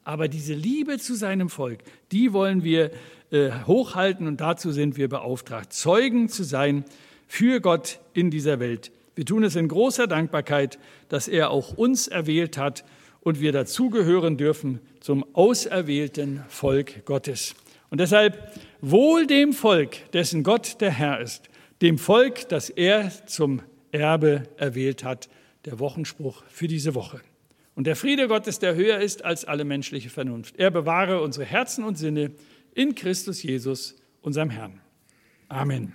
Aber 0.04 0.28
diese 0.28 0.54
Liebe 0.54 0.98
zu 0.98 1.16
seinem 1.16 1.50
Volk, 1.50 1.80
die 2.12 2.34
wollen 2.34 2.64
wir 2.64 2.92
äh, 3.32 3.52
hochhalten 3.68 4.28
und 4.28 4.42
dazu 4.42 4.72
sind 4.72 4.98
wir 4.98 5.08
beauftragt, 5.08 5.72
Zeugen 5.74 6.30
zu 6.30 6.44
sein 6.44 6.84
für 7.28 7.62
Gott 7.62 8.00
in 8.14 8.32
dieser 8.32 8.60
Welt. 8.60 8.92
Wir 9.16 9.26
tun 9.26 9.44
es 9.44 9.56
in 9.56 9.68
großer 9.68 10.08
Dankbarkeit, 10.08 10.80
dass 11.10 11.28
er 11.28 11.52
auch 11.52 11.78
uns 11.78 12.08
erwählt 12.08 12.58
hat 12.58 12.84
und 13.22 13.40
wir 13.40 13.52
dazugehören 13.52 14.38
dürfen 14.38 14.80
zum 15.00 15.26
auserwählten 15.34 16.44
Volk 16.48 17.06
Gottes. 17.06 17.56
Und 17.90 18.00
deshalb 18.00 18.54
wohl 18.82 19.28
dem 19.28 19.54
Volk, 19.54 20.12
dessen 20.12 20.44
Gott 20.44 20.80
der 20.82 20.92
Herr 20.92 21.20
ist, 21.20 21.50
dem 21.82 21.98
Volk, 21.98 22.48
das 22.50 22.70
er 22.70 23.12
zum 23.26 23.62
Erbe 23.92 24.44
erwählt 24.58 25.04
hat, 25.04 25.30
der 25.66 25.80
Wochenspruch 25.80 26.44
für 26.50 26.68
diese 26.68 26.96
Woche. 26.96 27.22
Und 27.76 27.88
der 27.88 27.96
Friede 27.96 28.28
Gottes, 28.28 28.60
der 28.60 28.76
höher 28.76 29.00
ist 29.00 29.24
als 29.24 29.46
alle 29.46 29.64
menschliche 29.64 30.10
Vernunft. 30.10 30.58
Er 30.58 30.72
bewahre 30.72 31.22
unsere 31.22 31.46
Herzen 31.46 31.84
und 31.84 31.98
Sinne 31.98 32.32
in 32.74 32.96
Christus 32.96 33.42
Jesus, 33.42 33.96
unserem 34.22 34.50
Herrn. 34.50 34.82
Amen. 35.48 35.94